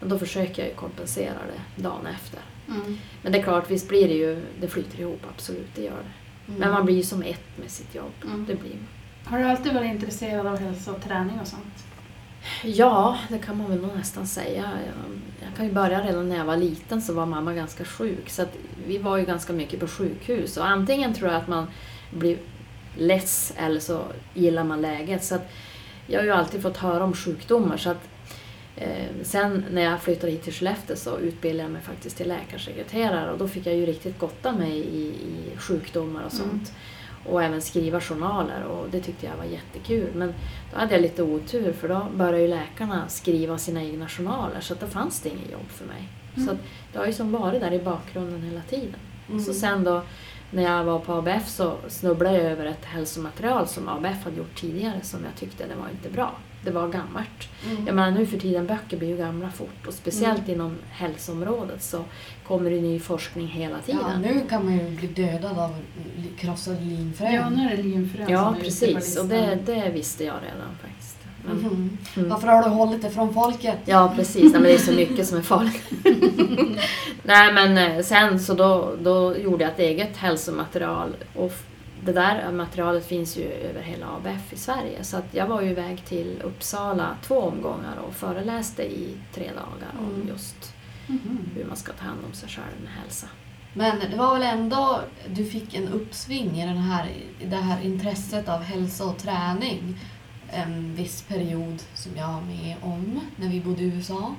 Men 0.00 0.08
då 0.08 0.18
försöker 0.18 0.62
jag 0.62 0.68
ju 0.68 0.74
kompensera 0.74 1.34
det 1.46 1.82
dagen 1.82 2.06
efter. 2.06 2.40
Mm. 2.68 2.98
Men 3.22 3.32
det 3.32 3.38
är 3.38 3.42
klart, 3.42 3.70
visst 3.70 3.88
blir 3.88 4.08
det 4.08 4.14
ju, 4.14 4.42
det 4.60 4.68
flyter 4.68 5.00
ihop, 5.00 5.20
absolut, 5.34 5.74
det 5.74 5.82
gör 5.82 5.90
det. 5.90 6.52
Mm. 6.52 6.60
Men 6.60 6.70
man 6.70 6.84
blir 6.84 6.96
ju 6.96 7.02
som 7.02 7.22
ett 7.22 7.58
med 7.60 7.70
sitt 7.70 7.94
jobb. 7.94 8.12
Mm. 8.24 8.46
Det 8.46 8.54
blir 8.54 8.70
man. 8.70 8.88
Har 9.24 9.38
du 9.38 9.44
alltid 9.44 9.74
varit 9.74 9.90
intresserad 9.90 10.46
av 10.46 10.58
hälsa 10.58 10.92
och 10.92 11.02
träning 11.02 11.40
och 11.40 11.46
sånt? 11.46 11.84
Ja, 12.64 13.18
det 13.28 13.38
kan 13.38 13.58
man 13.58 13.70
väl 13.70 13.80
nog 13.80 13.96
nästan 13.96 14.26
säga. 14.26 14.70
Jag, 15.40 15.56
kan 15.56 15.66
ju 15.66 15.72
börja 15.72 16.04
redan 16.04 16.28
när 16.28 16.36
jag 16.36 16.44
var 16.44 16.56
liten 16.56 17.02
så 17.02 17.14
var 17.14 17.26
mamma 17.26 17.54
ganska 17.54 17.84
sjuk. 17.84 18.30
Så 18.30 18.44
vi 18.86 18.98
var 18.98 19.16
ju 19.16 19.24
ganska 19.24 19.52
mycket 19.52 19.80
på 19.80 19.86
sjukhus. 19.88 20.56
Och 20.56 20.66
antingen 20.66 21.14
tror 21.14 21.30
jag 21.30 21.40
att 21.40 21.48
man 21.48 21.66
blir 22.10 22.38
less 22.96 23.54
eller 23.56 23.80
så 23.80 24.02
gillar 24.34 24.64
man 24.64 24.82
läget. 24.82 25.24
Så 25.24 25.38
jag 26.06 26.20
har 26.20 26.24
ju 26.24 26.30
alltid 26.32 26.62
fått 26.62 26.76
höra 26.76 27.04
om 27.04 27.12
sjukdomar. 27.12 27.76
Så 27.76 27.90
att, 27.90 28.08
eh, 28.76 29.06
sen 29.22 29.64
när 29.70 29.82
jag 29.82 30.00
flyttade 30.02 30.32
hit 30.32 30.42
till 30.42 30.52
Skellefteå 30.52 30.96
så 30.96 31.18
utbildade 31.18 31.62
jag 31.62 31.72
mig 31.72 31.82
faktiskt 31.82 32.16
till 32.16 32.28
läkarsekreterare. 32.28 33.32
Och 33.32 33.38
då 33.38 33.48
fick 33.48 33.66
jag 33.66 33.74
ju 33.74 33.86
riktigt 33.86 34.18
gotta 34.18 34.52
mig 34.52 34.78
i, 34.78 35.06
i 35.06 35.56
sjukdomar 35.58 36.24
och 36.24 36.34
Mm. 36.34 36.60
Och 37.28 37.42
även 37.42 37.62
skriva 37.62 38.00
journaler 38.00 38.64
och 38.64 38.90
det 38.90 39.00
tyckte 39.00 39.26
jag 39.26 39.36
var 39.36 39.44
jättekul. 39.44 40.10
Men 40.14 40.34
då 40.72 40.78
hade 40.78 40.94
jag 40.94 41.02
lite 41.02 41.22
otur 41.22 41.72
för 41.72 41.88
då 41.88 42.06
började 42.14 42.40
ju 42.40 42.48
läkarna 42.48 43.08
skriva 43.08 43.58
sina 43.58 43.82
egna 43.82 44.08
journaler 44.08 44.60
så 44.60 44.72
att 44.72 44.80
då 44.80 44.86
fanns 44.86 45.20
det 45.20 45.28
inget 45.28 45.52
jobb 45.52 45.68
för 45.68 45.86
mig. 45.86 46.08
Mm. 46.34 46.46
Så 46.46 46.52
att 46.52 46.58
det 46.92 46.98
har 46.98 47.06
ju 47.06 47.12
som 47.12 47.32
varit 47.32 47.60
där 47.60 47.72
i 47.72 47.78
bakgrunden 47.78 48.42
hela 48.42 48.62
tiden. 48.62 49.00
Mm. 49.28 49.40
Så 49.40 49.52
sen 49.52 49.84
då 49.84 50.02
när 50.50 50.62
jag 50.62 50.84
var 50.84 50.98
på 50.98 51.12
ABF 51.12 51.48
så 51.48 51.76
snubblade 51.88 52.36
jag 52.36 52.52
över 52.52 52.66
ett 52.66 52.84
hälsomaterial 52.84 53.66
som 53.66 53.88
ABF 53.88 54.24
hade 54.24 54.36
gjort 54.36 54.60
tidigare 54.60 55.00
som 55.02 55.24
jag 55.24 55.36
tyckte 55.36 55.66
det 55.66 55.74
var 55.74 55.88
inte 55.88 56.10
bra. 56.10 56.34
Det 56.66 56.72
var 56.72 56.88
gammalt. 56.88 57.48
Mm. 57.70 57.86
Jag 57.86 57.94
menar 57.94 58.10
nu 58.10 58.26
för 58.26 58.38
tiden, 58.38 58.66
böcker 58.66 58.96
blir 58.96 59.08
ju 59.08 59.16
gamla 59.16 59.50
fort 59.50 59.86
och 59.86 59.94
speciellt 59.94 60.38
Mm. 60.48 60.50
inom 60.54 60.76
hälsoområdet 60.90 61.82
så 61.82 62.04
kommer 62.46 62.70
det 62.70 62.80
ny 62.80 63.00
forskning 63.00 63.46
hela 63.46 63.78
tiden. 63.78 64.00
Ja, 64.12 64.18
nu 64.32 64.40
kan 64.48 64.64
man 64.64 64.74
ju 64.78 64.90
bli 64.96 65.06
dödad 65.08 65.58
av 65.58 65.74
krossade 66.38 66.80
linfrön. 66.80 67.34
Ja, 67.34 67.48
nu 67.50 67.70
är 67.72 67.76
det 67.76 67.82
linfrön 67.82 68.26
Ja, 68.28 68.54
precis. 68.62 69.16
Och 69.18 69.26
det, 69.26 69.58
det 69.66 69.90
visste 69.94 70.24
jag 70.24 70.34
redan 70.34 70.76
faktiskt. 70.82 71.16
Men, 71.46 71.56
Mhm. 71.56 71.98
Mm. 72.16 72.28
Varför 72.28 72.48
har 72.48 72.62
du 72.62 72.68
hållit 72.68 73.02
det 73.02 73.10
från 73.10 73.34
folket? 73.34 73.78
Ja, 73.84 74.12
precis. 74.16 74.42
Nej, 74.42 74.52
men 74.52 74.62
det 74.62 74.74
är 74.74 74.78
så 74.78 74.92
mycket 74.92 75.26
som 75.26 75.38
är 75.38 75.42
farligt. 75.42 75.82
Nej, 77.22 77.52
men 77.52 77.78
eh, 77.78 78.02
sen 78.02 78.40
så 78.40 78.54
då, 78.54 78.94
då 79.00 79.36
gjorde 79.36 79.64
jag 79.64 79.72
ett 79.72 79.78
eget 79.78 80.16
hälsomaterial. 80.16 81.16
Och 81.34 81.52
det 82.06 82.12
där 82.12 82.52
materialet 82.52 83.06
finns 83.06 83.36
ju 83.36 83.44
över 83.52 83.82
hela 83.82 84.06
ABF 84.06 84.52
i 84.52 84.56
Sverige. 84.56 85.04
Så 85.04 85.16
att 85.16 85.24
jag 85.34 85.46
var 85.46 85.62
ju 85.62 85.70
iväg 85.70 86.04
till 86.04 86.42
Uppsala 86.44 87.16
två 87.22 87.40
omgångar 87.40 87.96
och 88.08 88.14
föreläste 88.14 88.82
i 88.82 89.16
tre 89.34 89.44
dagar 89.54 89.92
om 90.08 90.14
Mm. 90.14 90.28
just 90.28 90.72
Mhm. 91.06 91.38
hur 91.54 91.64
man 91.64 91.76
ska 91.76 91.92
ta 91.92 92.04
hand 92.04 92.20
om 92.28 92.32
sig 92.32 92.48
själv 92.48 92.82
med 92.84 92.92
hälsa. 92.92 93.26
Men 93.74 93.98
det 94.10 94.16
var 94.16 94.34
väl 94.38 94.42
ändå, 94.58 95.00
du 95.28 95.44
fick 95.44 95.74
en 95.74 95.88
uppsving 95.88 96.60
i 96.60 96.66
den 96.66 96.76
här, 96.78 97.06
i 97.40 97.46
det 97.46 97.56
här 97.56 97.80
intresset 97.82 98.48
av 98.48 98.60
hälsa 98.62 99.04
och 99.04 99.18
träning 99.18 99.98
en 100.50 100.94
viss 100.94 101.22
period 101.22 101.82
som 101.94 102.12
jag 102.16 102.26
var 102.32 102.40
med 102.40 102.76
om 102.82 103.20
när 103.36 103.48
vi 103.48 103.60
bodde 103.60 103.82
i 103.82 103.86
USA. 103.86 104.34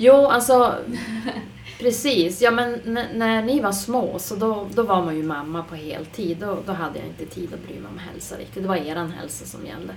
Jo, 0.00 0.26
alltså 0.26 0.74
precis. 1.78 2.42
Ja, 2.42 2.50
men 2.50 2.80
när 3.14 3.42
ni 3.42 3.60
var 3.60 3.72
små 3.72 4.18
så 4.18 4.36
då, 4.36 4.68
då 4.74 4.82
var 4.82 5.02
man 5.02 5.16
ju 5.16 5.22
mamma 5.22 5.62
på 5.62 5.74
heltid. 5.74 6.36
Då, 6.40 6.58
då 6.66 6.72
hade 6.72 6.98
jag 6.98 7.08
inte 7.08 7.26
tid 7.26 7.54
att 7.54 7.62
bry 7.66 7.80
mig 7.80 7.90
om 7.92 7.98
hälsa 7.98 8.36
riktigt. 8.36 8.62
Det 8.62 8.68
var 8.68 8.76
eran 8.76 9.12
hälsa 9.12 9.44
som 9.44 9.66
gällde. 9.66 9.94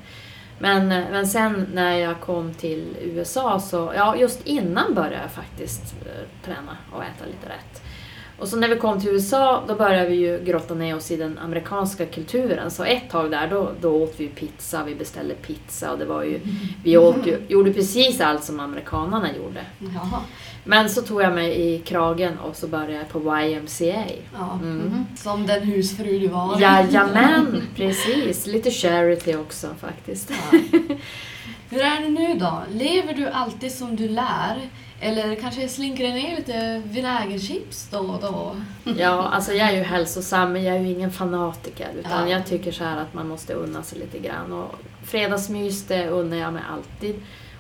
Men, 0.60 0.92
eh, 0.92 1.12
men 1.12 1.28
sen 1.28 1.68
när 1.74 1.98
jag 1.98 2.20
kom 2.20 2.54
till 2.54 2.96
USA 3.02 3.60
så, 3.60 3.94
ja 3.96 4.16
just 4.16 4.48
innan 4.48 4.94
började 4.94 5.22
jag 5.22 5.32
faktiskt 5.32 5.96
eh, 6.06 6.46
träna 6.46 6.78
och 6.92 7.04
äta 7.04 7.26
lite 7.26 7.50
rätt. 7.50 7.84
Och 8.41 8.47
så 8.47 8.58
när 8.58 8.67
vi 8.67 8.75
kom 8.75 8.99
till 8.99 9.10
USA 9.10 9.63
då 9.67 9.75
började 9.75 10.10
vi 10.10 10.15
ju 10.15 10.43
grotta 10.43 10.73
ner 10.73 10.95
oss 10.95 11.12
i 11.12 11.17
den 11.17 11.38
amerikanska 11.38 12.06
kulturen. 12.06 12.71
Så 12.71 12.84
ett 12.84 13.10
tag 13.10 13.32
där 13.32 13.47
då, 13.47 13.71
då 13.82 14.04
åt 14.04 14.13
vi 14.17 14.27
pizza, 14.27 14.84
vi 14.84 14.95
beställde 14.95 15.34
pizza 15.34 15.91
och 15.91 15.99
det 15.99 16.06
var 16.06 16.23
ju, 16.23 16.39
vi 16.84 16.97
åt 16.97 17.27
ju, 17.27 17.41
gjorde 17.47 17.73
precis 17.73 18.21
allt 18.21 18.43
som 18.43 18.60
amerikanarna 18.60 19.27
gjorde. 19.36 19.65
Jaha. 19.80 20.21
Men 20.63 20.89
så 20.89 21.01
tog 21.01 21.21
jag 21.21 21.34
mig 21.34 21.73
i 21.73 21.80
kragen 21.80 22.39
och 22.39 22.56
så 22.56 22.67
började 22.67 22.93
jag 22.93 23.10
på 23.10 23.19
YMCA. 23.19 24.06
Ja. 24.34 24.60
Mm. 24.62 24.77
Mhm. 24.77 25.06
Som 25.17 25.47
den 25.47 25.62
husfru 25.63 26.19
du 26.19 26.27
var. 26.27 26.62
Jajamän, 26.62 27.62
precis. 27.75 28.47
Lite 28.47 28.71
charity 28.71 29.36
också 29.36 29.67
faktiskt. 29.80 30.30
Ja. 30.30 30.60
Hur 31.69 31.82
är 31.82 32.01
det 32.01 32.10
nu 32.10 32.39
då? 32.39 32.63
Lever 32.71 33.13
du 33.13 33.27
alltid 33.27 33.71
som 33.71 33.95
du 33.95 34.08
lär? 34.08 34.69
Eller 35.04 35.36
kanske 35.36 35.68
slinker 35.68 36.04
det 36.04 36.14
ner 36.14 36.36
lite 36.38 36.82
vinägerchips 36.86 37.88
då 37.92 38.00
och 38.00 38.22
då? 38.22 38.56
Ja, 38.98 39.30
alltså 39.30 39.54
jag 39.54 39.70
är 39.70 39.76
ju 39.76 39.84
hälsosam 39.84 40.54
men 40.54 40.64
jag 40.64 40.76
är 40.76 40.80
ju 40.80 40.90
ingen 40.92 41.12
fanatiker. 41.12 41.90
Utan 42.00 42.30
Ja. 42.30 42.36
jag 42.38 42.46
tycker 42.46 42.72
så 42.72 42.84
här 42.84 42.98
att 42.98 43.14
man 43.14 43.28
måste 43.28 43.54
unna 43.54 43.84
sig 43.84 44.00
lite 44.00 44.20
grann. 44.20 44.52
Och 44.54 44.76
fredagsmys 45.04 45.84
det 45.88 46.08
unnar 46.08 46.38
jag 46.38 46.54
mig 46.54 46.64
alltid. 46.72 47.16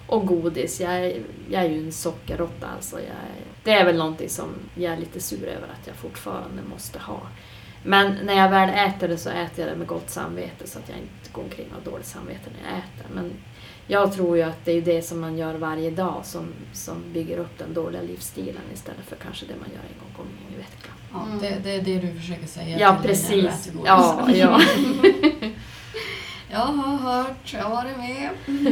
Och 0.07 0.25
godis, 0.27 0.81
jag 0.81 0.93
är, 0.93 1.21
jag 1.49 1.63
är 1.63 1.69
ju 1.69 1.85
en 1.85 1.91
sockerråtta 1.91 2.67
alltså. 2.75 2.95
Jag 2.99 3.15
det 3.63 3.71
är 3.71 3.85
väl 3.85 3.97
någonting 3.97 4.29
som 4.29 4.47
jag 4.75 4.93
är 4.93 4.97
lite 4.97 5.19
sur 5.19 5.43
över 5.47 5.67
att 5.67 5.87
jag 5.87 5.95
fortfarande 5.95 6.61
måste 6.71 6.99
ha. 6.99 7.19
Men 7.83 8.15
när 8.23 8.33
jag 8.37 8.49
väl 8.49 8.69
äter 8.89 9.07
det 9.07 9.17
så 9.17 9.29
äter 9.29 9.65
jag 9.65 9.67
det 9.67 9.75
med 9.75 9.87
gott 9.87 10.09
samvete 10.09 10.67
så 10.67 10.79
att 10.79 10.89
jag 10.89 10.97
inte 10.97 11.29
går 11.31 11.43
omkring 11.43 11.67
och 11.69 11.85
har 11.85 11.91
dåligt 11.91 12.07
samvete 12.07 12.49
när 12.61 12.69
jag 12.69 12.77
äter. 12.79 13.15
Men 13.15 13.31
jag 13.87 14.13
tror 14.13 14.37
ju 14.37 14.43
att 14.43 14.65
det 14.65 14.71
är 14.71 14.81
det 14.81 15.01
som 15.01 15.19
man 15.21 15.37
gör 15.37 15.53
varje 15.55 15.91
dag 15.91 16.21
som, 16.23 16.45
som 16.73 16.95
bygger 17.13 17.37
upp 17.37 17.57
den 17.57 17.73
dåliga 17.73 18.01
livsstilen 18.01 18.61
istället 18.73 19.05
för 19.05 19.15
kanske 19.15 19.45
det 19.45 19.53
man 19.59 19.69
gör 19.69 19.79
en 19.79 20.17
gång 20.17 20.27
i 20.53 20.57
veckan. 20.57 20.93
Ja, 21.13 21.25
Mm. 21.25 21.39
det, 21.39 21.59
det 21.63 21.71
är 21.75 21.81
det 21.81 22.07
du 22.07 22.19
försöker 22.19 22.47
säga 22.47 22.79
Ja, 22.79 22.95
till 23.01 23.09
precis. 23.09 23.71
godis. 23.71 23.71
Ja, 23.85 24.29
ja. 24.35 24.61
Jag 26.51 26.59
har 26.59 26.97
hört, 26.97 27.53
jag 27.53 27.63
har 27.63 27.69
varit 27.69 27.97
med. 27.97 28.29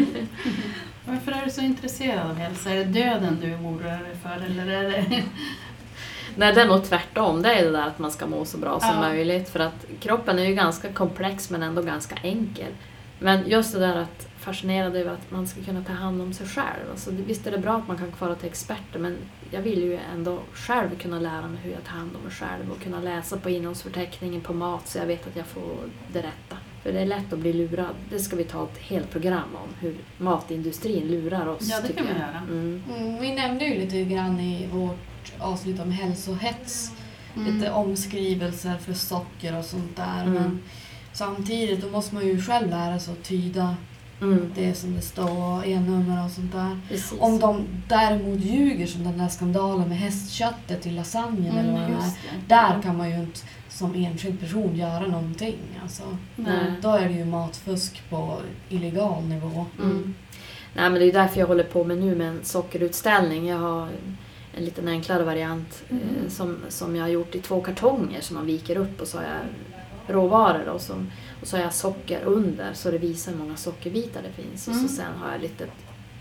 Varför 1.06 1.32
är 1.32 1.46
du 1.46 1.52
så 1.52 1.62
intresserad 1.62 2.30
av 2.30 2.36
hälsa? 2.36 2.70
Är 2.70 2.76
det 2.76 2.84
döden 2.84 3.38
du 3.42 3.54
oroar 3.56 4.04
dig 4.04 4.16
för 4.24 4.46
eller 4.46 4.68
är 4.68 4.84
det... 4.90 5.24
Nej, 6.36 6.54
det 6.54 6.62
är 6.62 6.68
nog 6.68 6.84
tvärtom. 6.84 7.42
Det 7.42 7.54
är 7.54 7.66
det 7.66 7.72
där 7.72 7.88
att 7.88 8.00
man 8.00 8.12
ska 8.12 8.28
må 8.28 8.46
så 8.46 8.58
bra 8.58 8.80
som 8.80 8.90
Ja. 8.90 9.00
möjligt. 9.02 9.50
För 9.50 9.60
att 9.60 9.86
kroppen 10.00 10.40
är 10.40 10.44
ju 10.46 10.54
ganska 10.56 10.94
komplex 10.94 11.50
men 11.50 11.64
ändå 11.64 11.82
ganska 11.82 12.16
enkel. 12.24 12.72
Men 13.20 13.48
just 13.50 13.74
det 13.74 13.80
där 13.80 13.96
att 13.96 14.28
fascinerad 14.40 14.96
över 14.96 15.12
att 15.12 15.32
man 15.32 15.48
ska 15.48 15.62
kunna 15.64 15.84
ta 15.84 15.94
hand 15.94 16.22
om 16.22 16.34
sig 16.34 16.48
själv. 16.48 16.90
Alltså, 16.92 17.12
visst 17.12 17.48
är 17.48 17.52
det 17.52 17.58
bra 17.58 17.76
att 17.78 17.88
man 17.88 17.98
kan 17.98 18.12
fara 18.12 18.36
till 18.36 18.48
experter 18.50 19.00
men 19.00 19.18
jag 19.52 19.62
vill 19.62 19.84
ju 19.84 20.00
ändå 20.14 20.40
själv 20.54 20.98
kunna 21.00 21.20
lära 21.20 21.42
mig 21.48 21.60
hur 21.64 21.72
jag 21.72 21.84
tar 21.84 21.92
hand 21.98 22.12
om 22.16 22.22
mig 22.24 22.32
själv 22.32 22.72
och 22.72 22.84
kunna 22.84 23.00
läsa 23.00 23.38
på 23.38 23.50
innehållsförteckningen 23.50 24.42
på 24.42 24.54
mat 24.54 24.88
så 24.88 24.98
jag 24.98 25.06
vet 25.06 25.28
att 25.28 25.36
jag 25.36 25.46
får 25.46 25.76
det 26.14 26.20
rätta. 26.20 26.58
För 26.84 26.92
det 26.94 27.00
är 27.00 27.06
lätt 27.06 27.34
att 27.34 27.40
bli 27.40 27.54
lurad. 27.54 27.96
Det 28.10 28.20
ska 28.20 28.36
vi 28.36 28.44
ta 28.44 28.64
ett 28.64 28.78
helt 28.78 29.12
program 29.12 29.50
om, 29.56 29.70
hur 29.80 29.96
matindustrin 30.18 31.08
lurar 31.08 31.48
oss. 31.48 31.70
Ja, 31.70 31.78
det 31.88 31.94
kan 31.94 32.06
vi 32.06 32.12
göra. 32.12 32.38
Mm. 32.50 32.84
Mm, 32.98 33.22
vi 33.22 33.36
nämnde 33.36 33.66
ju 33.66 33.80
lite 33.80 34.04
grann 34.04 34.40
i 34.40 34.68
vårt 34.74 35.34
avsnitt 35.40 35.80
om 35.80 35.92
hälsohets, 35.92 36.92
lite 37.48 37.72
omskrivelser 37.72 38.78
för 38.78 38.94
socker 38.94 39.58
och 39.58 39.66
sånt 39.66 39.96
där. 39.96 40.22
Mm. 40.22 40.34
Men 40.34 40.60
samtidigt 41.14 41.82
då 41.82 41.90
måste 41.90 42.16
man 42.16 42.28
ju 42.28 42.42
själv 42.42 42.70
lära 42.70 43.00
sig 43.00 43.14
att 43.14 43.24
tyda 43.24 43.76
Mm. 44.22 44.52
det 44.56 44.74
som 44.74 44.96
det 44.96 45.02
står, 45.02 45.66
e-nummer 45.66 46.26
och 46.26 46.32
sånt 46.32 46.52
där. 46.52 46.80
Precis. 46.90 47.20
Om 47.20 47.40
de 47.40 47.66
däremot 47.88 48.40
ljuger 48.40 48.88
som 48.88 49.04
den 49.04 49.18
där 49.18 49.28
skandalen 49.28 49.90
med 49.90 49.98
hästköttet 49.98 50.82
till 50.82 50.96
lasagnen 50.96 51.58
eller 51.58 51.72
vad 51.72 51.82
det 51.82 51.86
Mm, 51.88 52.00
är. 52.00 52.12
Där 52.48 52.82
kan 52.82 52.98
man 52.98 53.10
ju 53.10 53.16
inte 53.20 53.40
som 53.80 53.96
enskild 53.96 54.40
person 54.40 54.76
göra 54.76 55.08
någonting. 55.08 55.58
Alltså, 55.84 56.04
Nej. 56.36 56.74
då 56.82 56.90
är 56.90 57.08
det 57.10 57.14
ju 57.14 57.26
matfusk 57.26 58.10
på 58.10 58.38
illegal 58.70 59.24
nivå. 59.24 59.66
Mm. 59.84 60.14
Nej, 60.74 60.90
men 60.90 60.94
det 60.94 61.06
är 61.06 61.14
därför 61.14 61.40
jag 61.40 61.48
håller 61.48 61.64
på 61.64 61.84
med 61.84 61.98
nu 61.98 62.16
med 62.16 62.28
en 62.28 62.40
sockerutställning. 62.44 63.48
Jag 63.48 63.58
har 63.58 63.88
en 64.58 64.66
liten 64.66 64.88
enklare 64.88 65.24
variant 65.24 65.84
Mm. 65.90 66.04
eh, 66.04 66.30
som, 66.30 66.58
som 66.70 66.96
jag 66.96 67.04
har 67.04 67.10
gjort 67.10 67.36
i 67.36 67.40
två 67.42 67.62
kartonger 67.62 68.22
som 68.22 68.36
man 68.36 68.46
viker 68.46 68.78
upp 68.78 69.02
och 69.02 69.08
så 69.08 69.18
har 69.18 69.24
jag 69.26 70.16
råvaror 70.16 70.64
då, 70.74 70.80
som, 70.80 71.12
och 71.42 71.48
så 71.48 71.58
har 71.58 71.64
jag 71.64 71.74
socker 71.74 72.22
under 72.24 72.74
så 72.74 72.92
det 72.92 72.98
visar 72.98 73.32
hur 73.32 73.40
många 73.40 73.56
sockerbitar 73.56 74.22
det 74.22 74.44
finns. 74.44 74.68
Och 74.68 74.74
Mm. 74.74 74.88
så 74.88 74.96
sen 74.96 75.14
har 75.22 75.32
jag 75.32 75.42
lite 75.42 75.66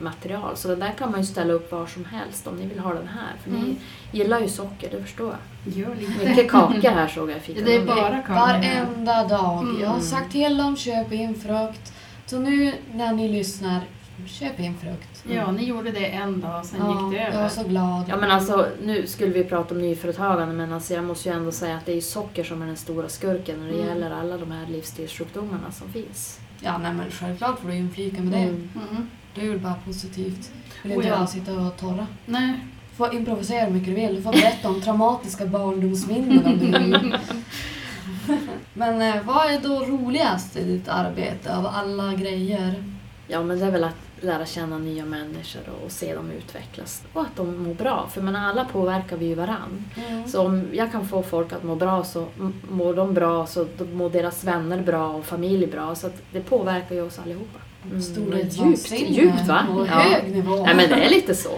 material. 0.00 0.56
Så 0.56 0.68
det 0.68 0.76
där 0.76 0.92
kan 0.98 1.10
man 1.10 1.20
ju 1.20 1.26
ställa 1.26 1.52
upp 1.52 1.72
var 1.72 1.86
som 1.86 2.04
helst 2.04 2.46
om 2.46 2.56
ni 2.56 2.66
vill 2.66 2.78
ha 2.78 2.94
den 2.94 3.08
här. 3.08 3.32
För 3.42 3.50
Mm. 3.50 3.62
ni 3.62 3.76
gillar 4.18 4.40
ju 4.40 4.48
socker, 4.48 4.88
det 4.90 5.02
förstår 5.02 5.26
jag. 5.26 5.74
Gör 5.74 5.94
lite. 5.94 6.28
Mycket 6.28 6.50
kakor 6.50 6.88
här 6.90 7.08
såg 7.08 7.30
jag 7.30 7.38
i. 7.46 7.60
Det 7.62 7.74
är 7.76 7.84
bara 7.86 8.18
kakor. 8.22 8.34
Varenda 8.34 9.24
dag. 9.26 9.58
Mm. 9.62 9.80
Jag 9.82 9.88
har 9.88 10.00
sagt 10.00 10.32
till 10.32 10.56
dem, 10.56 10.76
köp 10.76 11.12
in 11.12 11.34
frukt. 11.34 11.92
Så 12.26 12.38
nu 12.38 12.72
när 12.94 13.12
ni 13.12 13.28
lyssnar, 13.28 13.80
köp 14.26 14.60
in 14.60 14.74
frukt. 14.78 15.24
Ja, 15.34 15.50
ni 15.52 15.64
gjorde 15.64 15.90
det 15.90 16.06
en 16.06 16.40
dag, 16.40 16.66
sen 16.66 16.80
Ja, 16.80 16.90
gick 17.02 17.12
det 17.18 17.22
jag 17.24 17.28
över. 17.28 17.42
var 17.42 17.48
så 17.48 17.62
glad. 17.64 18.04
Ja 18.08 18.16
men 18.16 18.30
alltså 18.30 18.66
nu 18.82 19.06
skulle 19.06 19.32
vi 19.32 19.44
prata 19.44 19.74
om 19.74 19.80
nyföretagande 19.80 20.54
men 20.54 20.72
alltså 20.72 20.94
jag 20.94 21.04
måste 21.04 21.28
ju 21.28 21.34
ändå 21.34 21.52
säga 21.52 21.76
att 21.76 21.86
det 21.86 21.92
är 21.96 22.00
socker 22.00 22.44
som 22.44 22.62
är 22.62 22.66
den 22.66 22.76
stora 22.76 23.08
skurken 23.08 23.58
när 23.60 23.66
det 23.68 23.74
Mm. 23.74 23.86
gäller 23.88 24.10
alla 24.10 24.36
de 24.36 24.50
här 24.50 24.66
livsstilssjukdomarna 24.66 25.72
som 25.72 25.88
finns. 25.92 26.40
Ja, 26.60 26.78
nej, 26.78 26.92
men 26.94 27.10
självklart 27.10 27.58
får 27.60 27.68
du 27.68 27.74
inflika 27.74 28.22
med 28.22 28.32
det. 28.32 28.38
Mm. 28.38 29.10
Mm. 29.34 29.46
Det 29.46 29.52
är 29.52 29.54
ju 29.54 29.58
bara 29.58 29.74
positivt. 29.86 30.50
Vill 30.82 30.92
Oh, 30.92 30.96
inte 30.96 31.08
ja. 31.08 31.16
bara 31.16 31.26
sitta 31.26 31.52
och 31.52 31.76
torra. 31.76 32.06
Nej. 32.26 32.54
Du 32.90 32.96
får 32.96 33.14
improvisera 33.14 33.64
hur 33.64 33.72
mycket 33.72 33.88
du 33.88 33.94
vill. 33.94 34.14
Du 34.16 34.22
får 34.22 34.32
berätta 34.32 34.68
om 34.68 34.80
traumatiska 34.80 35.46
barndomsminnen 35.46 36.46
om 36.46 36.58
du 36.58 36.66
vill. 36.78 37.18
Men 38.74 39.02
eh, 39.02 39.22
vad 39.24 39.46
är 39.46 39.60
då 39.60 39.84
roligast 39.84 40.56
i 40.56 40.64
ditt 40.64 40.88
arbete 40.88 41.56
av 41.56 41.66
alla 41.66 42.14
grejer? 42.14 42.84
Ja 43.30 43.42
men 43.42 43.58
det 43.58 43.66
är 43.66 43.70
väl 43.70 43.84
att 43.84 43.94
lära 44.20 44.46
känna 44.46 44.78
nya 44.78 45.04
människor 45.04 45.62
och, 45.84 45.92
se 45.92 46.14
dem 46.14 46.30
utvecklas. 46.30 47.02
Och 47.12 47.22
att 47.22 47.36
de 47.36 47.62
mår 47.62 47.74
bra, 47.74 48.08
för 48.10 48.20
men 48.20 48.36
alla 48.36 48.64
påverkar 48.64 49.16
vi 49.16 49.26
ju 49.26 49.34
varann. 49.34 49.84
Så 50.26 50.46
om 50.46 50.68
jag 50.72 50.92
kan 50.92 51.08
få 51.08 51.22
folk 51.22 51.52
att 51.52 51.62
må 51.62 51.74
bra 51.76 52.04
så 52.04 52.26
mår 52.70 52.94
de 52.94 53.14
bra, 53.14 53.46
så 53.46 53.66
mår 53.92 54.10
deras 54.10 54.44
vänner 54.44 54.82
bra 54.82 55.08
och 55.08 55.24
familj 55.24 55.66
bra. 55.66 55.94
Så 55.94 56.06
att 56.06 56.22
det 56.32 56.40
påverkar 56.40 56.94
ju 56.94 57.02
oss 57.02 57.18
allihopa. 57.18 57.58
Mm, 57.90 58.02
Storhetsvansinne 58.02 59.00
djupt, 59.10 59.18
djupt 59.36 59.48
va? 59.48 59.66
På 59.72 59.86
Ja. 59.86 59.92
hög 59.92 60.32
nivå. 60.34 60.64
Nej 60.66 60.74
men 60.74 60.88
det 60.88 61.04
är 61.04 61.10
lite 61.10 61.34
så. 61.34 61.48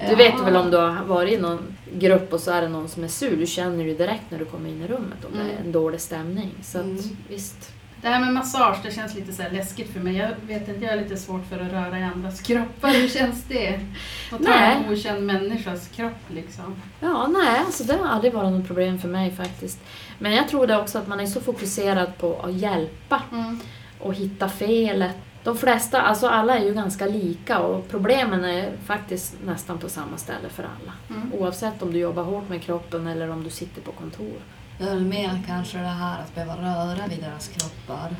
Du 0.00 0.06
Ja. 0.10 0.16
vet 0.16 0.40
väl 0.40 0.56
om 0.56 0.70
du 0.70 0.76
har 0.76 1.04
varit 1.04 1.32
i 1.32 1.42
någon 1.42 1.58
grupp 1.98 2.32
och 2.32 2.40
så 2.40 2.50
är 2.50 2.62
det 2.62 2.68
någon 2.68 2.88
som 2.88 3.04
är 3.04 3.08
sur, 3.08 3.36
du 3.36 3.46
känner 3.46 3.84
ju 3.84 3.94
direkt 3.96 4.22
när 4.30 4.38
du 4.38 4.44
kommer 4.44 4.68
in 4.70 4.82
i 4.82 4.86
rummet 4.86 5.24
om 5.24 5.30
det 5.32 5.38
är 5.38 5.44
Mm. 5.44 5.56
en 5.66 5.72
dålig 5.72 6.00
stämning. 6.00 6.50
Så 6.62 6.78
att, 6.78 6.84
Mm. 6.84 7.16
visst. 7.28 7.70
Det 8.02 8.08
här 8.10 8.20
med 8.20 8.32
massage, 8.34 8.76
det 8.84 8.90
känns 8.94 9.14
lite 9.14 9.32
så 9.32 9.42
här 9.42 9.50
läskigt 9.50 9.92
för 9.92 10.00
mig. 10.00 10.16
Jag 10.16 10.30
vet 10.46 10.68
inte, 10.68 10.84
jag 10.84 10.92
har 10.92 10.96
lite 11.02 11.16
svårt 11.16 11.46
för 11.50 11.60
att 11.60 11.72
röra 11.72 11.98
i 11.98 12.02
andras 12.02 12.40
kroppar. 12.40 12.88
Hur 12.92 13.08
känns 13.08 13.44
det? 13.48 13.80
Att 14.32 14.44
ta 14.44 14.52
en 14.54 14.92
okänd 14.92 15.26
människas 15.26 15.88
kropp 15.96 16.12
liksom. 16.34 16.74
Ja, 17.00 17.26
nej, 17.26 17.58
alltså 17.66 17.84
det 17.84 17.92
har 17.96 18.06
aldrig 18.08 18.32
varit 18.32 18.52
något 18.52 18.66
problem 18.66 18.98
för 18.98 19.08
mig 19.08 19.30
faktiskt. 19.30 19.78
Men 20.18 20.32
jag 20.32 20.48
tror 20.48 20.66
det 20.66 20.76
också 20.78 20.98
att 20.98 21.08
man 21.08 21.20
är 21.20 21.26
så 21.26 21.40
fokuserad 21.40 22.18
på 22.18 22.40
att 22.42 22.52
hjälpa 22.54 23.22
Mm. 23.32 23.60
och 24.00 24.14
hitta 24.14 24.48
felet. 24.48 25.16
De 25.44 25.56
flesta, 25.56 26.02
alltså 26.02 26.26
alla 26.26 26.58
är 26.58 26.64
ju 26.64 26.74
ganska 26.74 27.06
lika 27.06 27.58
och 27.58 27.88
problemen 27.88 28.44
är 28.44 28.72
faktiskt 28.86 29.34
nästan 29.46 29.78
på 29.78 29.88
samma 29.88 30.16
ställe 30.16 30.48
för 30.48 30.62
alla. 30.62 30.92
Mm. 31.16 31.32
Oavsett 31.34 31.82
om 31.82 31.92
du 31.92 31.98
jobbar 31.98 32.22
hårt 32.22 32.48
med 32.48 32.62
kroppen 32.62 33.06
eller 33.06 33.30
om 33.30 33.44
du 33.44 33.50
sitter 33.50 33.80
på 33.82 33.92
kontor. 33.92 34.32
Det 34.78 34.84
är 34.84 34.94
mer 35.00 35.42
kanske 35.46 35.78
det 35.78 35.84
här 35.84 36.20
att 36.20 36.34
behöva 36.34 36.56
röra 36.56 37.06
vid 37.08 37.18
deras 37.18 37.48
kroppar. 37.48 38.16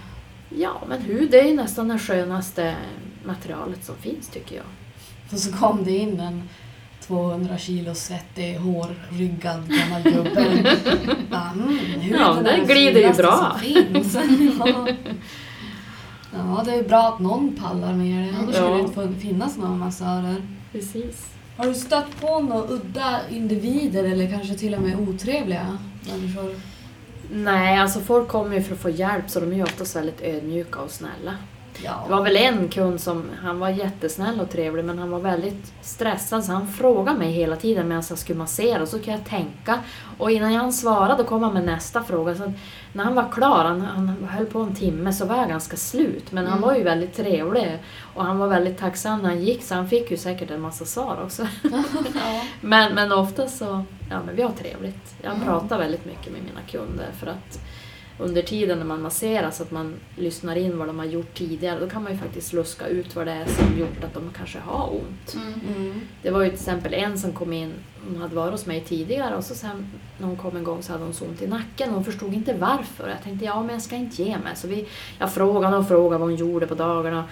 Ja, 0.57 0.83
men 0.89 1.03
hud 1.03 1.35
är 1.35 1.43
ju 1.43 1.55
nästan 1.57 1.89
det 1.89 1.99
skönaste 1.99 2.75
materialet 3.25 3.85
som 3.85 3.97
finns 3.97 4.29
tycker 4.29 4.57
jag. 4.57 4.65
Och 5.33 5.39
så 5.39 5.53
kom 5.53 5.85
det 5.85 5.97
in 5.97 6.21
en 6.21 6.49
200 7.01 7.59
kilo 7.59 7.95
svettig, 7.95 8.55
hårryggad 8.59 9.69
gammal 9.69 10.03
gubbe. 10.03 10.77
Mm, 11.55 11.79
Ja, 12.11 12.39
det 12.45 12.75
glider 12.75 13.01
ju 13.01 13.13
bra. 13.13 13.51
som 13.51 13.61
finns. 13.61 14.15
ja. 14.59 14.89
Ja, 16.37 16.62
det 16.64 16.73
är 16.73 16.77
ju 16.77 16.88
bra 16.88 17.09
att 17.09 17.18
någon 17.20 17.57
pallar 17.57 17.92
med 17.92 18.29
det. 18.29 18.37
Annars 18.38 18.55
Ja. 18.57 18.62
skulle 18.88 19.03
det 19.05 19.09
inte 19.09 19.20
finnas 19.20 19.57
några 19.57 19.75
massörer. 19.75 20.37
Precis. 20.73 21.27
Har 21.57 21.66
du 21.66 21.75
stött 21.75 22.20
på 22.20 22.40
några 22.40 22.68
udda 22.68 23.20
individer 23.31 24.05
eller 24.05 24.31
kanske 24.31 24.55
till 24.55 24.75
och 24.75 24.83
med 24.83 25.09
otrevliga 25.09 25.79
människor? 26.11 26.55
Nej, 27.33 27.79
alltså 27.79 28.01
folk 28.01 28.29
kommer 28.29 28.57
ju 28.57 28.62
för 28.62 28.75
att 28.75 28.81
få 28.81 28.90
hjälp 28.90 29.31
så 29.31 29.40
de 29.40 29.53
är 29.53 29.57
ju 29.57 29.62
oftast 29.62 29.97
väldigt 29.97 30.20
ödmjuka 30.23 30.81
och 30.81 30.90
snälla. 30.90 31.35
Ja. 31.83 32.03
Det 32.07 32.13
var 32.15 32.23
väl 32.23 32.37
en 32.37 32.69
kund 32.69 33.01
som, 33.01 33.25
han 33.43 33.59
var 33.59 33.69
jättesnäll 33.69 34.41
och 34.41 34.51
trevlig 34.51 34.85
men 34.85 34.99
han 34.99 35.11
var 35.11 35.19
väldigt 35.21 35.73
stressad 35.83 36.45
så 36.45 36.53
han 36.53 36.69
frågade 36.73 37.19
mig 37.19 37.33
hela 37.33 37.57
tiden 37.57 37.89
medan 37.89 38.05
jag 38.09 38.19
skulle 38.19 38.39
massera 38.39 38.83
och 38.83 38.89
så 38.89 38.99
kan 38.99 39.15
jag 39.15 39.25
tänka. 39.25 39.79
Och 40.19 40.31
innan 40.31 40.53
jag 40.53 40.61
hann 40.61 40.73
svara 40.73 41.17
då 41.17 41.25
kom 41.25 41.43
han 41.43 41.53
med 41.55 41.65
nästa 41.65 42.03
fråga. 42.03 42.35
Så 42.35 42.53
när 42.93 43.05
han 43.05 43.15
var 43.15 43.33
klar, 43.33 43.65
han, 43.65 43.81
han 43.81 44.29
höll 44.31 44.47
på 44.47 44.59
en 44.61 44.75
timme, 44.75 45.13
så 45.13 45.25
var 45.27 45.37
jag 45.37 45.49
ganska 45.49 45.77
slut. 45.77 46.33
Men 46.33 46.45
han 46.47 46.59
Mm. 46.59 46.69
var 46.69 46.77
ju 46.77 46.83
väldigt 46.83 47.17
trevlig 47.17 47.79
och 48.15 48.25
han 48.25 48.39
var 48.39 48.49
väldigt 48.49 48.79
tacksam 48.79 49.23
när 49.23 49.29
han 49.29 49.43
gick 49.43 49.63
så 49.63 49.75
han 49.75 49.89
fick 49.89 50.11
ju 50.11 50.17
säkert 50.17 50.51
en 50.51 50.61
massa 50.61 50.85
svar 50.85 51.19
också. 51.25 51.47
ja. 51.63 51.83
Men, 52.61 52.95
men 52.95 53.13
ofta 53.13 53.49
så, 53.49 53.85
ja 54.11 54.17
men 54.27 54.37
vi 54.37 54.43
har 54.43 54.51
trevligt. 54.53 55.15
Jag 55.23 55.33
Mm. 55.35 55.47
pratar 55.47 55.79
väldigt 55.79 56.05
mycket 56.05 56.33
med 56.33 56.43
mina 56.43 56.61
kunder 56.71 57.07
för 57.21 57.27
att 57.27 57.59
under 58.18 58.42
tiden 58.42 58.79
när 58.79 58.87
man 58.87 59.03
masserar 59.03 59.50
så 59.50 59.62
att 59.62 59.70
man 59.70 59.94
lyssnar 60.16 60.57
in 60.57 60.79
vad 60.79 60.88
de 60.88 60.98
har 60.98 61.07
gjort 61.07 61.35
tidigare, 61.35 61.81
då 61.81 61.88
kan 61.90 62.03
man 62.03 62.12
ju 62.12 62.18
faktiskt 62.18 62.53
luska 62.53 62.87
ut 62.87 63.16
vad 63.16 63.27
det 63.27 63.33
är 63.33 63.46
som 63.46 63.79
gjort 63.79 64.05
att 64.05 64.14
de 64.14 64.31
kanske 64.37 64.59
har 64.59 64.90
ont. 64.90 65.35
Mm. 65.35 65.77
Mm. 65.77 66.00
Det 66.22 66.31
var 66.31 66.42
ju 66.42 66.48
till 66.48 66.59
exempel 66.59 66.94
en 66.94 67.18
som 67.18 67.33
kom 67.33 67.53
in, 67.53 67.72
hon 68.09 68.22
hade 68.22 68.37
varit 68.37 68.53
hos 68.53 68.66
mig 68.66 68.81
tidigare 68.81 69.37
och 69.37 69.44
så 69.44 69.55
sen 69.55 69.87
när 70.18 70.27
hon 70.27 70.37
kom 70.37 70.57
en 70.57 70.64
gång 70.64 70.83
så 70.83 70.92
hade 70.92 71.05
hon 71.05 71.14
så 71.14 71.24
ont 71.24 71.42
i 71.42 71.46
nacken 71.46 71.88
och 71.88 71.94
hon 71.94 72.05
förstod 72.05 72.35
inte 72.35 72.55
varför. 72.55 73.09
Jag 73.09 73.22
tänkte 73.22 73.44
ja 73.44 73.62
men 73.62 73.72
jag 73.72 73.83
ska 73.83 73.96
inte 73.96 74.22
ge 74.22 74.38
mig. 74.38 74.57
Så 74.57 74.68
vi, 74.68 74.88
jag 75.18 75.33
frågade 75.33 75.77
och 75.77 75.88
frågade 75.88 76.18
vad 76.18 76.29
hon 76.29 76.37
gjorde 76.37 76.66
på 76.66 76.74
dagarna. 76.74 77.24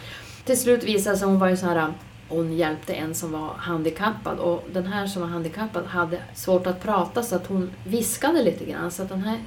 Till 0.45 0.61
slut 0.61 0.85
visade 0.85 1.14
det 1.14 1.18
sig 1.18 1.29
hon 1.29 1.38
var 1.38 1.49
ju 1.49 1.57
så 1.57 1.66
här 1.66 1.92
hon 2.29 2.53
hjälpte 2.53 2.95
en 2.95 3.14
som 3.14 3.33
var 3.33 3.49
handikappad 3.57 4.38
och 4.38 4.64
den 4.73 4.87
här 4.87 5.07
som 5.07 5.23
var 5.23 5.29
handikappad 5.29 5.87
hade 5.87 6.18
svårt 6.35 6.66
att 6.66 6.83
prata 6.83 7.23
så 7.23 7.37
att 7.37 7.47
hon 7.47 7.71
viskade 7.85 8.42
lite 8.42 8.64
grann 8.64 8.90
så 8.90 9.03
att 9.03 9.09
den 9.09 9.23
här 9.23 9.38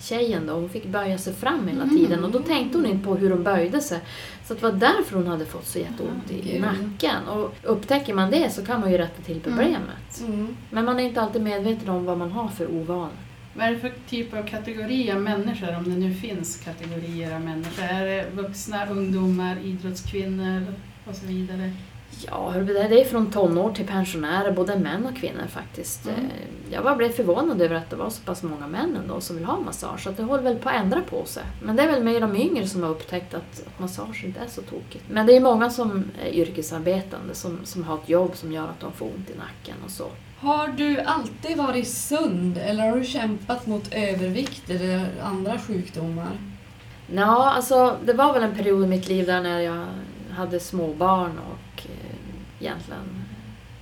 tjejen 0.00 0.46
då, 0.46 0.52
hon 0.52 0.68
fick 0.68 0.86
böja 0.86 1.18
sig 1.18 1.34
fram 1.34 1.68
hela 1.68 1.88
tiden 1.88 2.24
och 2.24 2.30
då 2.30 2.38
tänkte 2.38 2.78
hon 2.78 2.86
inte 2.86 3.04
på 3.04 3.14
hur 3.14 3.30
hon 3.30 3.42
böjde 3.42 3.80
sig. 3.80 4.00
Så 4.44 4.54
det 4.54 4.62
var 4.62 4.72
därför 4.72 5.16
hon 5.16 5.26
hade 5.26 5.46
fått 5.46 5.66
så 5.66 5.78
jätteont 5.78 6.30
i, 6.30 6.40
Gud. 6.40 6.60
nacken. 6.60 7.28
Och 7.28 7.54
upptäcker 7.62 8.14
man 8.14 8.30
det 8.30 8.50
så 8.50 8.64
kan 8.64 8.80
man 8.80 8.92
ju 8.92 8.98
rätta 8.98 9.22
till 9.22 9.40
problemet. 9.40 10.20
Mm. 10.26 10.56
Men 10.70 10.84
man 10.84 11.00
är 11.00 11.04
inte 11.04 11.20
alltid 11.20 11.42
medveten 11.42 11.88
om 11.88 12.04
vad 12.04 12.18
man 12.18 12.32
har 12.32 12.48
för 12.48 12.66
ovan. 12.70 13.10
Vad 13.54 13.66
är 13.66 13.70
det 13.70 13.78
för 13.78 13.92
typ 14.08 14.34
av 14.34 14.46
kategori 14.46 15.12
av 15.12 15.20
människor, 15.20 15.76
om 15.76 15.84
det 15.84 15.96
nu 16.00 16.14
finns 16.14 16.60
kategorier 16.64 17.34
av 17.34 17.40
människor? 17.40 17.84
Är 17.84 18.06
det 18.06 18.30
vuxna, 18.34 18.86
ungdomar, 18.86 19.56
idrottskvinnor 19.64 20.66
och 21.04 21.14
så 21.14 21.26
vidare? 21.26 21.72
Ja, 22.26 22.52
det 22.64 23.00
är 23.00 23.04
från 23.04 23.30
tonår 23.30 23.72
till 23.72 23.86
pensionärer, 23.86 24.52
både 24.52 24.78
män 24.78 25.06
och 25.06 25.16
kvinnor 25.16 25.46
faktiskt. 25.48 26.06
Mm. 26.08 26.20
Eh, 26.24 26.72
Jag 26.72 26.84
bara 26.84 26.96
blev 26.96 27.08
förvånad 27.08 27.62
över 27.62 27.74
att 27.76 27.90
det 27.90 27.96
var 27.96 28.10
så 28.10 28.22
pass 28.22 28.42
många 28.42 28.66
män 28.66 28.96
ändå 29.02 29.20
som 29.20 29.36
vill 29.36 29.44
ha 29.44 29.60
massage. 29.60 30.00
Så 30.02 30.10
det 30.10 30.22
håller 30.22 30.42
väl 30.42 30.56
på 30.58 30.68
att 30.68 30.74
ändra 30.74 31.00
på 31.02 31.24
sig. 31.24 31.42
Men 31.62 31.76
det 31.76 31.82
är 31.82 31.86
väl 31.92 32.04
mer 32.04 32.20
de 32.20 32.36
yngre 32.36 32.66
som 32.66 32.82
har 32.82 32.90
upptäckt 32.90 33.34
att, 33.34 33.62
massage 33.78 34.24
inte 34.24 34.40
är 34.40 34.46
så 34.48 34.62
tokigt. 34.62 35.04
Men 35.10 35.26
det 35.26 35.36
är 35.36 35.40
många 35.40 35.70
som 35.70 36.04
är 36.24 36.30
yrkesarbetande 36.32 37.34
som, 37.34 37.58
som 37.64 37.84
har 37.84 37.94
ett 37.98 38.08
jobb 38.08 38.36
som 38.36 38.52
gör 38.52 38.64
att 38.64 38.80
de 38.80 38.92
får 38.92 39.06
ont 39.06 39.30
i 39.30 39.38
nacken 39.38 39.74
och 39.84 39.90
så. 39.90 40.06
Har 40.40 40.68
du 40.68 41.00
alltid 41.00 41.56
varit 41.56 41.88
sund 41.88 42.58
eller 42.58 42.90
har 42.90 42.96
du 42.96 43.04
kämpat 43.04 43.66
mot 43.66 43.94
övervikt 43.94 44.70
eller 44.70 45.06
andra 45.22 45.58
sjukdomar? 45.58 46.28
Ja, 47.14 47.52
alltså 47.52 47.96
det 48.04 48.12
var 48.12 48.32
väl 48.32 48.42
en 48.42 48.54
period 48.56 48.84
i 48.84 48.86
mitt 48.86 49.08
liv 49.08 49.26
där 49.26 49.40
när 49.40 49.60
jag 49.60 49.86
hade 50.30 50.60
småbarn 50.60 51.38
och 51.38 51.58
egentligen 52.60 53.24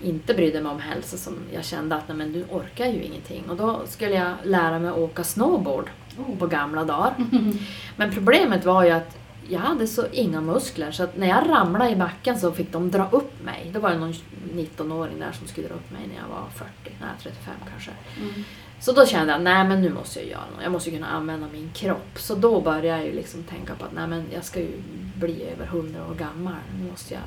inte 0.02 0.34
brydde 0.34 0.60
mig 0.60 0.72
om 0.72 0.80
hälsa 0.80 1.16
som 1.16 1.34
jag 1.52 1.64
kände 1.64 1.94
att 1.94 2.08
nej, 2.08 2.16
men 2.16 2.32
du 2.32 2.44
orkar 2.44 2.86
ju 2.86 3.02
ingenting. 3.02 3.44
Och 3.50 3.56
då 3.56 3.82
skulle 3.86 4.14
jag 4.14 4.34
lära 4.44 4.78
mig 4.78 4.90
att 4.90 4.98
åka 4.98 5.24
snowboard 5.24 5.90
på 6.38 6.46
gamla 6.46 6.84
dagar. 6.84 7.14
Men 7.96 8.10
problemet 8.12 8.64
var 8.64 8.84
ju 8.84 8.90
att 8.90 9.18
jag 9.48 9.60
hade 9.60 9.86
så 9.86 10.06
inga 10.12 10.40
muskler 10.40 10.90
så 10.90 11.02
att 11.02 11.16
när 11.16 11.26
jag 11.26 11.48
ramlade 11.48 11.90
i 11.90 11.96
backen 11.96 12.38
så 12.38 12.52
fick 12.52 12.72
de 12.72 12.90
dra 12.90 13.08
upp 13.10 13.44
mig. 13.44 13.70
Då 13.74 13.80
var 13.80 13.90
det 13.90 13.98
någon 13.98 14.14
19-åring 14.52 15.18
där 15.20 15.32
som 15.32 15.46
skulle 15.46 15.68
dra 15.68 15.74
upp 15.74 15.90
mig 15.90 16.00
när 16.08 16.16
jag 16.16 16.28
var 16.28 16.48
40, 16.54 16.70
nej 16.84 17.10
35 17.22 17.54
kanske. 17.70 17.90
Mm. 18.20 18.44
Så 18.80 18.92
då 18.92 19.06
kände 19.06 19.32
jag, 19.32 19.42
nej 19.42 19.64
men 19.64 19.82
nu 19.82 19.90
måste 19.90 20.20
jag 20.20 20.28
göra 20.28 20.40
något. 20.54 20.62
Jag 20.62 20.72
måste 20.72 20.90
ju 20.90 20.96
kunna 20.96 21.08
använda 21.08 21.46
min 21.52 21.70
kropp. 21.74 22.18
Så 22.18 22.34
då 22.34 22.60
började 22.60 22.86
jag 22.86 23.04
ju 23.04 23.12
liksom 23.12 23.42
tänka 23.42 23.74
på 23.74 23.84
att 23.84 23.92
nej 23.94 24.06
men 24.06 24.24
jag 24.34 24.44
ska 24.44 24.60
ju 24.60 24.82
bli 25.16 25.44
över 25.44 25.64
100 25.64 26.06
år 26.10 26.14
gammal. 26.14 26.54
Nu 26.80 26.90
måste 26.90 27.14
jag 27.14 27.22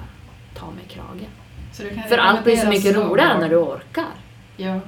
ta 0.59 0.71
mig 0.71 0.83
i 0.89 0.93
kragen. 0.93 1.29
Så 1.73 1.83
du 1.83 1.89
kan 1.89 2.03
För 2.03 2.17
allt 2.17 2.43
blir 2.43 2.55
så 2.55 2.67
mycket 2.67 2.95
roligare 2.95 3.29
snowboard. 3.29 3.39
när 3.39 3.49
du 3.49 3.55
orkar. 3.55 4.13
Ja. 4.57 4.79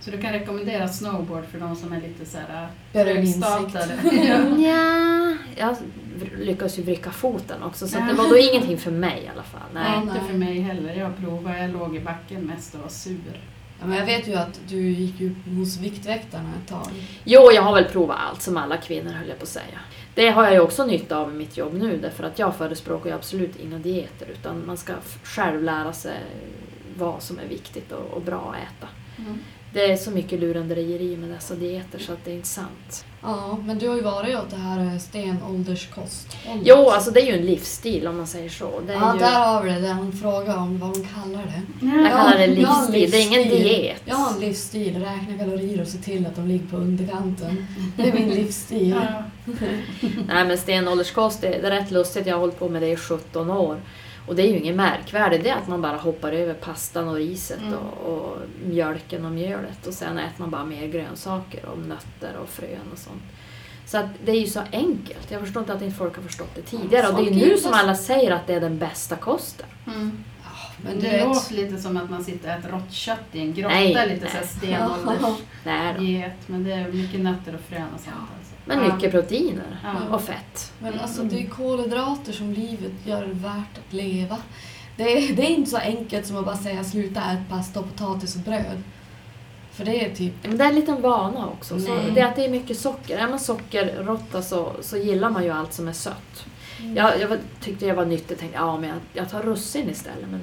Så 0.00 0.10
du 0.10 0.20
kan 0.20 0.32
rekommendera 0.32 0.88
snowboard 0.88 1.44
för 1.46 1.58
de 1.60 1.76
som 1.76 1.92
är 1.92 2.00
lite 2.00 2.26
så 2.26 2.38
här 2.38 2.68
Behöver 2.92 3.10
en 3.10 3.16
högstartade. 3.16 3.94
ja. 4.12 4.38
Ja, 4.58 5.34
jag 5.56 5.76
lyckades 6.38 6.78
ju 6.78 6.82
vricka 6.82 7.10
foten 7.10 7.62
också 7.62 7.88
så 7.88 7.98
det 7.98 8.14
var 8.14 8.28
då 8.28 8.38
ingenting 8.38 8.78
för 8.78 8.90
mig 8.90 9.22
i 9.24 9.28
alla 9.28 9.42
fall. 9.42 9.60
Nej, 9.74 9.82
Nej. 9.90 10.02
inte 10.02 10.26
för 10.30 10.38
mig 10.38 10.60
heller. 10.60 10.94
Jag 10.94 11.16
provade, 11.16 11.58
jag 11.58 11.70
låg 11.72 11.96
i 11.96 12.00
backen 12.00 12.40
mest 12.44 12.74
och 12.74 12.80
var 12.80 12.88
sur. 12.88 13.40
Ja, 13.80 13.86
men 13.86 13.98
jag 13.98 14.06
vet 14.06 14.28
ju 14.28 14.34
att 14.34 14.60
du 14.68 14.80
gick 14.90 15.20
ju 15.20 15.34
hos 15.58 15.76
Viktväktarna 15.78 16.50
ett 16.62 16.68
tag. 16.70 16.88
Jo, 17.24 17.50
jag 17.54 17.62
har 17.62 17.74
väl 17.74 17.84
provat 17.84 18.18
allt 18.30 18.42
som 18.42 18.56
alla 18.56 18.76
kvinnor 18.76 19.10
höll 19.12 19.28
jag 19.28 19.38
på 19.38 19.42
att 19.42 19.48
säga. 19.48 19.78
Det 20.14 20.28
har 20.30 20.44
jag 20.44 20.52
ju 20.52 20.60
också 20.60 20.86
nytta 20.86 21.16
av 21.18 21.30
i 21.30 21.34
mitt 21.34 21.56
jobb 21.56 21.74
nu 21.74 21.96
därför 22.02 22.24
att 22.24 22.38
jag 22.38 22.56
förespråkar 22.56 23.10
ju 23.10 23.16
absolut 23.16 23.56
inga 23.60 23.78
dieter 23.78 24.26
utan 24.32 24.66
man 24.66 24.76
ska 24.76 24.92
själv 25.24 25.62
lära 25.62 25.92
sig 25.92 26.16
vad 26.98 27.22
som 27.22 27.38
är 27.38 27.46
viktigt 27.48 27.92
och, 27.92 28.10
och 28.16 28.22
bra 28.22 28.54
att 28.56 28.78
äta. 28.78 28.92
Det 29.74 29.92
är 29.92 29.96
så 29.96 30.10
mycket 30.10 30.40
lurendrejeri 30.40 31.16
med 31.16 31.30
dessa 31.30 31.54
dieter 31.54 31.98
så 31.98 32.12
att 32.12 32.24
det 32.24 32.30
är 32.30 32.34
inte 32.34 32.48
sant. 32.48 33.04
Ja, 33.22 33.58
men 33.64 33.78
du 33.78 33.88
har 33.88 33.96
ju 33.96 34.02
varit 34.02 34.36
åt 34.38 34.50
det 34.50 34.56
här 34.56 34.80
eh, 34.94 34.98
stenålderskost. 34.98 36.36
Jo, 36.64 36.90
alltså 36.90 37.10
det 37.10 37.20
är 37.20 37.26
ju 37.26 37.38
en 37.38 37.46
livsstil 37.46 38.06
om 38.06 38.16
man 38.16 38.26
säger 38.26 38.48
så. 38.48 38.80
Det 38.86 38.92
är 38.92 38.96
Ja, 38.96 39.14
ju, 39.14 39.18
där 39.20 39.32
har 39.44 39.62
vi 39.62 39.70
det. 39.70 39.80
Den 39.80 39.90
han 39.90 40.12
frågar 40.12 40.56
om 40.56 40.78
vad 40.78 40.92
de 40.94 41.04
kallar 41.04 41.42
det. 41.46 41.86
jag 42.02 42.10
kallar 42.12 42.38
det 42.38 42.44
en 42.44 42.54
livsstil, 42.54 43.10
det 43.10 43.16
är 43.16 43.26
ingen 43.26 43.42
livsstil. 43.42 43.62
diet. 43.68 44.02
Jag 44.04 44.16
har 44.16 44.34
en 44.34 44.40
livsstil, 44.40 44.96
räkna 45.04 45.38
kalorier 45.38 45.80
och 45.82 45.88
se 45.88 45.98
till 45.98 46.26
att 46.26 46.36
de 46.36 46.46
ligger 46.48 46.66
på 46.66 46.76
underkanten. 46.76 47.66
Det 47.96 48.08
är 48.08 48.12
min 48.12 48.30
livsstil. 48.34 48.90
Ja. 48.90 49.22
Nej 50.26 50.44
men 50.44 50.58
stenålderskost, 50.58 51.40
det, 51.40 51.48
det 51.48 51.66
är 51.66 51.70
rätt 51.70 51.90
lustigt. 51.90 52.26
Jag 52.26 52.34
har 52.34 52.40
hållit 52.40 52.58
på 52.58 52.68
med 52.68 52.82
det 52.82 52.88
i 52.88 52.96
17 52.96 53.50
år. 53.50 53.80
Och 54.26 54.36
det 54.36 54.42
är 54.42 54.46
ju 54.46 54.58
inget 54.58 54.76
märkvärdigt, 54.76 55.44
det 55.44 55.50
är 55.50 55.56
att 55.56 55.68
man 55.68 55.82
bara 55.82 55.96
hoppar 55.96 56.32
över 56.32 56.54
pastan 56.54 57.08
och 57.08 57.14
riset 57.14 57.60
Mm. 57.60 57.74
och, 57.74 58.12
och 58.14 58.36
mjölken 58.64 59.24
och 59.24 59.32
mjölet 59.32 59.86
och 59.86 59.94
sen 59.94 60.18
äter 60.18 60.34
man 60.40 60.50
bara 60.50 60.64
mer 60.64 60.86
grönsaker 60.86 61.64
och 61.64 61.78
nötter 61.78 62.36
och 62.42 62.48
frön 62.48 62.88
och 62.92 62.98
sånt. 62.98 63.22
Så 63.86 63.98
att 63.98 64.06
det 64.24 64.32
är 64.32 64.40
ju 64.40 64.46
så 64.46 64.60
enkelt. 64.72 65.30
Jag 65.30 65.40
förstår 65.40 65.60
inte 65.62 65.72
att 65.72 65.82
inte 65.82 65.96
folk 65.96 66.16
har 66.16 66.22
förstått 66.22 66.50
det 66.54 66.62
tidigare. 66.62 67.08
Och 67.08 67.14
det 67.14 67.22
är 67.30 67.34
ju 67.34 67.46
nu 67.48 67.56
som 67.56 67.72
alla 67.72 67.94
säger 67.94 68.30
att 68.30 68.46
det 68.46 68.54
är 68.54 68.60
den 68.60 68.78
bästa 68.78 69.16
kosten. 69.16 69.66
Mm. 69.86 70.24
Men 70.76 70.92
Men 70.92 71.02
det 71.02 71.24
låter 71.24 71.54
lite 71.54 71.78
som 71.78 71.96
att 71.96 72.10
man 72.10 72.24
sitter 72.24 72.48
och 72.48 72.54
äter 72.58 72.68
rått 72.70 72.92
kött 72.92 73.18
i 73.32 73.40
en 73.40 73.54
grotta, 73.54 73.74
Nej, 73.74 74.08
lite 74.08 74.26
så 74.30 74.36
här 74.36 74.44
nej. 74.44 74.48
stenåldersdiet. 75.04 76.32
Men 76.46 76.64
det 76.64 76.72
är 76.72 76.92
mycket 76.92 77.20
nötter 77.20 77.54
och 77.54 77.60
frön 77.60 77.88
och 77.94 78.00
sånt. 78.00 78.16
Alltså. 78.38 78.51
Men 78.64 78.84
Ja. 78.84 78.94
mycket 78.94 79.10
proteiner 79.10 79.80
Ja. 79.84 80.14
och 80.14 80.22
fett. 80.22 80.72
Men 80.78 81.00
alltså 81.00 81.22
det 81.22 81.42
är 81.42 81.46
kolhydrater 81.48 82.32
som 82.32 82.52
livet 82.52 82.92
gör 83.04 83.24
värt 83.32 83.78
att 83.86 83.92
leva. 83.92 84.38
Det 84.96 85.02
är, 85.18 85.32
det 85.36 85.42
är 85.42 85.50
inte 85.50 85.70
så 85.70 85.76
enkelt 85.76 86.26
som 86.26 86.36
att 86.36 86.44
bara 86.44 86.56
säga 86.56 86.84
sluta 86.84 87.20
äta 87.20 87.42
pasta 87.50 87.80
och 87.80 87.86
potatis 87.88 88.34
och 88.34 88.40
bröd. 88.40 88.82
För 89.72 89.84
det 89.84 90.04
är 90.04 90.14
typ... 90.14 90.32
Men 90.42 90.58
det 90.58 90.64
är 90.64 90.68
en 90.68 90.74
liten 90.74 91.02
vana 91.02 91.46
också. 91.46 91.80
Så 91.80 91.94
Nej. 91.94 92.10
det 92.14 92.20
är 92.20 92.26
att 92.26 92.36
det 92.36 92.44
är 92.44 92.48
mycket 92.50 92.78
socker. 92.78 93.18
Är 93.18 93.28
man 93.28 93.38
sockerråtta 93.40 94.42
så, 94.42 94.72
så 94.80 94.96
gillar 94.96 95.30
man 95.30 95.44
ju 95.44 95.50
allt 95.50 95.72
som 95.72 95.88
är 95.88 95.92
sött. 95.92 96.46
Jag, 96.96 97.20
jag 97.20 97.28
var, 97.28 97.38
tyckte 97.60 97.86
jag 97.86 97.94
var 97.94 98.04
nyttigt. 98.04 98.38
Tänkte 98.40 98.58
ja, 98.58 98.78
men 98.80 98.88
jag, 98.88 98.98
jag 99.12 99.30
tar 99.30 99.42
russin 99.42 99.90
istället. 99.90 100.28
Men 100.30 100.40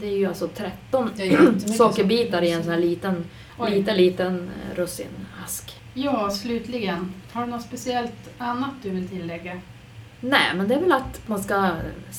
det 0.00 0.06
är 0.06 0.16
ju 0.16 0.26
alltså 0.26 0.48
13 0.48 1.10
Det 1.16 1.22
är 1.22 1.26
jättemycket 1.26 1.76
sockerbitar 1.76 2.42
i 2.42 2.50
en 2.52 2.62
sån 2.62 2.72
här 2.72 2.80
liten, 2.80 3.24
Oj. 3.58 3.70
liten, 3.70 3.96
liten 3.96 4.50
eh, 4.70 4.76
russinask. 4.76 5.80
Ja, 5.94 6.30
slutligen. 6.30 7.12
Har 7.36 7.44
du 7.46 7.50
något 7.50 7.62
speciellt 7.62 8.30
annat 8.38 8.70
du 8.82 8.90
vill 8.90 9.08
tillägga? 9.08 9.60
Nej, 10.20 10.54
men 10.56 10.68
det 10.68 10.74
är 10.74 10.80
väl 10.80 10.92
att 10.92 11.28
man 11.28 11.42
ska 11.42 11.70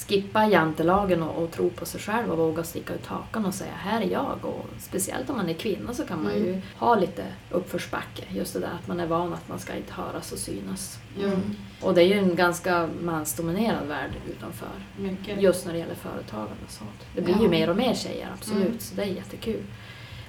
skippa 0.08 0.48
jantelagen 0.48 1.24
och, 1.24 1.44
och 1.44 1.52
tro 1.52 1.70
på 1.70 1.86
sig 1.86 2.02
själv 2.02 2.32
och 2.32 2.38
våga 2.38 2.64
sticka 2.64 2.94
ut 2.94 3.06
hakan 3.06 3.46
och 3.46 3.54
säga 3.54 3.72
här 3.78 4.02
är 4.02 4.10
jag. 4.12 4.38
Och 4.46 4.66
speciellt 4.80 5.30
om 5.30 5.38
man 5.38 5.50
är 5.50 5.54
kvinna 5.54 5.94
så 5.94 6.06
kan 6.06 6.24
man 6.24 6.34
ju 6.34 6.48
Mm. 6.50 6.62
ha 6.78 6.96
lite 6.96 7.24
uppförsbacke. 7.52 8.24
Just 8.30 8.54
det 8.54 8.60
där 8.60 8.70
att 8.82 8.88
man 8.88 9.00
är 9.00 9.08
van 9.08 9.34
att 9.34 9.50
man 9.50 9.60
ska 9.60 9.76
inte 9.76 9.94
höras 9.94 10.32
och 10.32 10.38
synas. 10.40 10.98
Mm. 11.24 11.42
Och 11.82 11.94
det 11.94 12.02
är 12.04 12.08
ju 12.08 12.14
en 12.20 12.36
ganska 12.36 12.90
mansdominerad 13.02 13.88
värld 13.88 14.12
utanför. 14.30 14.68
Mycket. 14.98 15.42
Just 15.42 15.66
när 15.66 15.74
det 15.74 15.80
gäller 15.80 15.96
företagande 15.96 16.64
och 16.66 16.72
sånt. 16.72 17.06
Det 17.16 17.22
blir 17.22 17.36
ju 17.38 17.44
Ja. 17.44 17.50
mer 17.50 17.70
och 17.70 17.78
mer 17.78 17.94
tjejer, 17.94 18.30
absolut. 18.34 18.66
Mm. 18.68 18.80
Så 18.80 18.96
det 18.96 19.02
är 19.02 19.06
jättekul. 19.06 19.64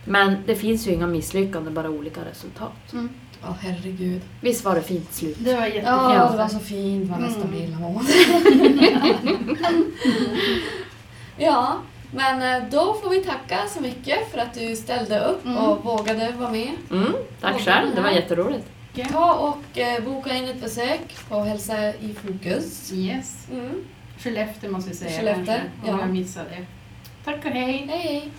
Men 0.08 0.36
det 0.46 0.54
finns 0.56 0.86
ju 0.86 0.92
inga 0.92 1.06
misslyckanden, 1.06 1.74
bara 1.74 1.90
olika 1.90 2.20
resultat. 2.24 2.92
Mm. 2.92 3.08
Ja, 3.42 3.56
herregud. 3.60 4.22
Visst 4.40 4.64
var 4.64 4.74
det 4.74 4.82
fint 4.82 5.14
slut? 5.14 5.36
Det 5.40 5.54
var 5.54 5.62
jättefint. 5.66 5.86
Ja, 5.86 6.28
det 6.32 6.38
var 6.38 6.48
så 6.48 6.58
fint 6.58 7.10
vad 7.10 7.20
nästan 7.20 7.42
Mm. 7.42 7.50
blir 7.50 7.68
ja, 11.36 11.76
men 12.12 12.62
eh, 12.62 12.68
då 12.70 12.94
får 12.94 13.10
vi 13.10 13.24
tacka 13.24 13.58
så 13.68 13.82
mycket 13.82 14.30
för 14.32 14.38
att 14.38 14.54
du 14.54 14.76
ställde 14.76 15.20
upp 15.20 15.44
Mm. 15.44 15.56
och 15.58 15.84
vågade 15.84 16.32
vara 16.38 16.50
med. 16.50 16.70
Mm, 16.90 17.12
tack 17.40 17.60
själv, 17.60 17.94
det 17.94 18.00
var 18.00 18.10
jätteroligt. 18.10 18.66
Ta 19.12 19.34
och 19.34 19.78
eh, 19.78 20.04
boka 20.04 20.34
in 20.34 20.44
ett 20.44 20.60
besök 20.60 21.16
på 21.28 21.40
Hälsa 21.40 21.88
i 21.94 22.14
fokus. 22.14 22.92
Yes. 22.92 23.46
Mm. 23.52 23.84
Skellefteå 24.18 24.70
måste 24.70 24.90
vi 24.90 24.96
säga 24.96 25.10
Skellefteå, 25.18 25.44
kanske, 25.44 25.62
om 25.92 25.98
ja. 25.98 26.00
jag 26.00 26.10
missade 26.10 26.46
det. 26.50 26.66
Tack 27.24 27.44
och 27.44 27.50
hej! 27.50 27.86
Hej, 27.90 27.98
hej! 27.98 28.32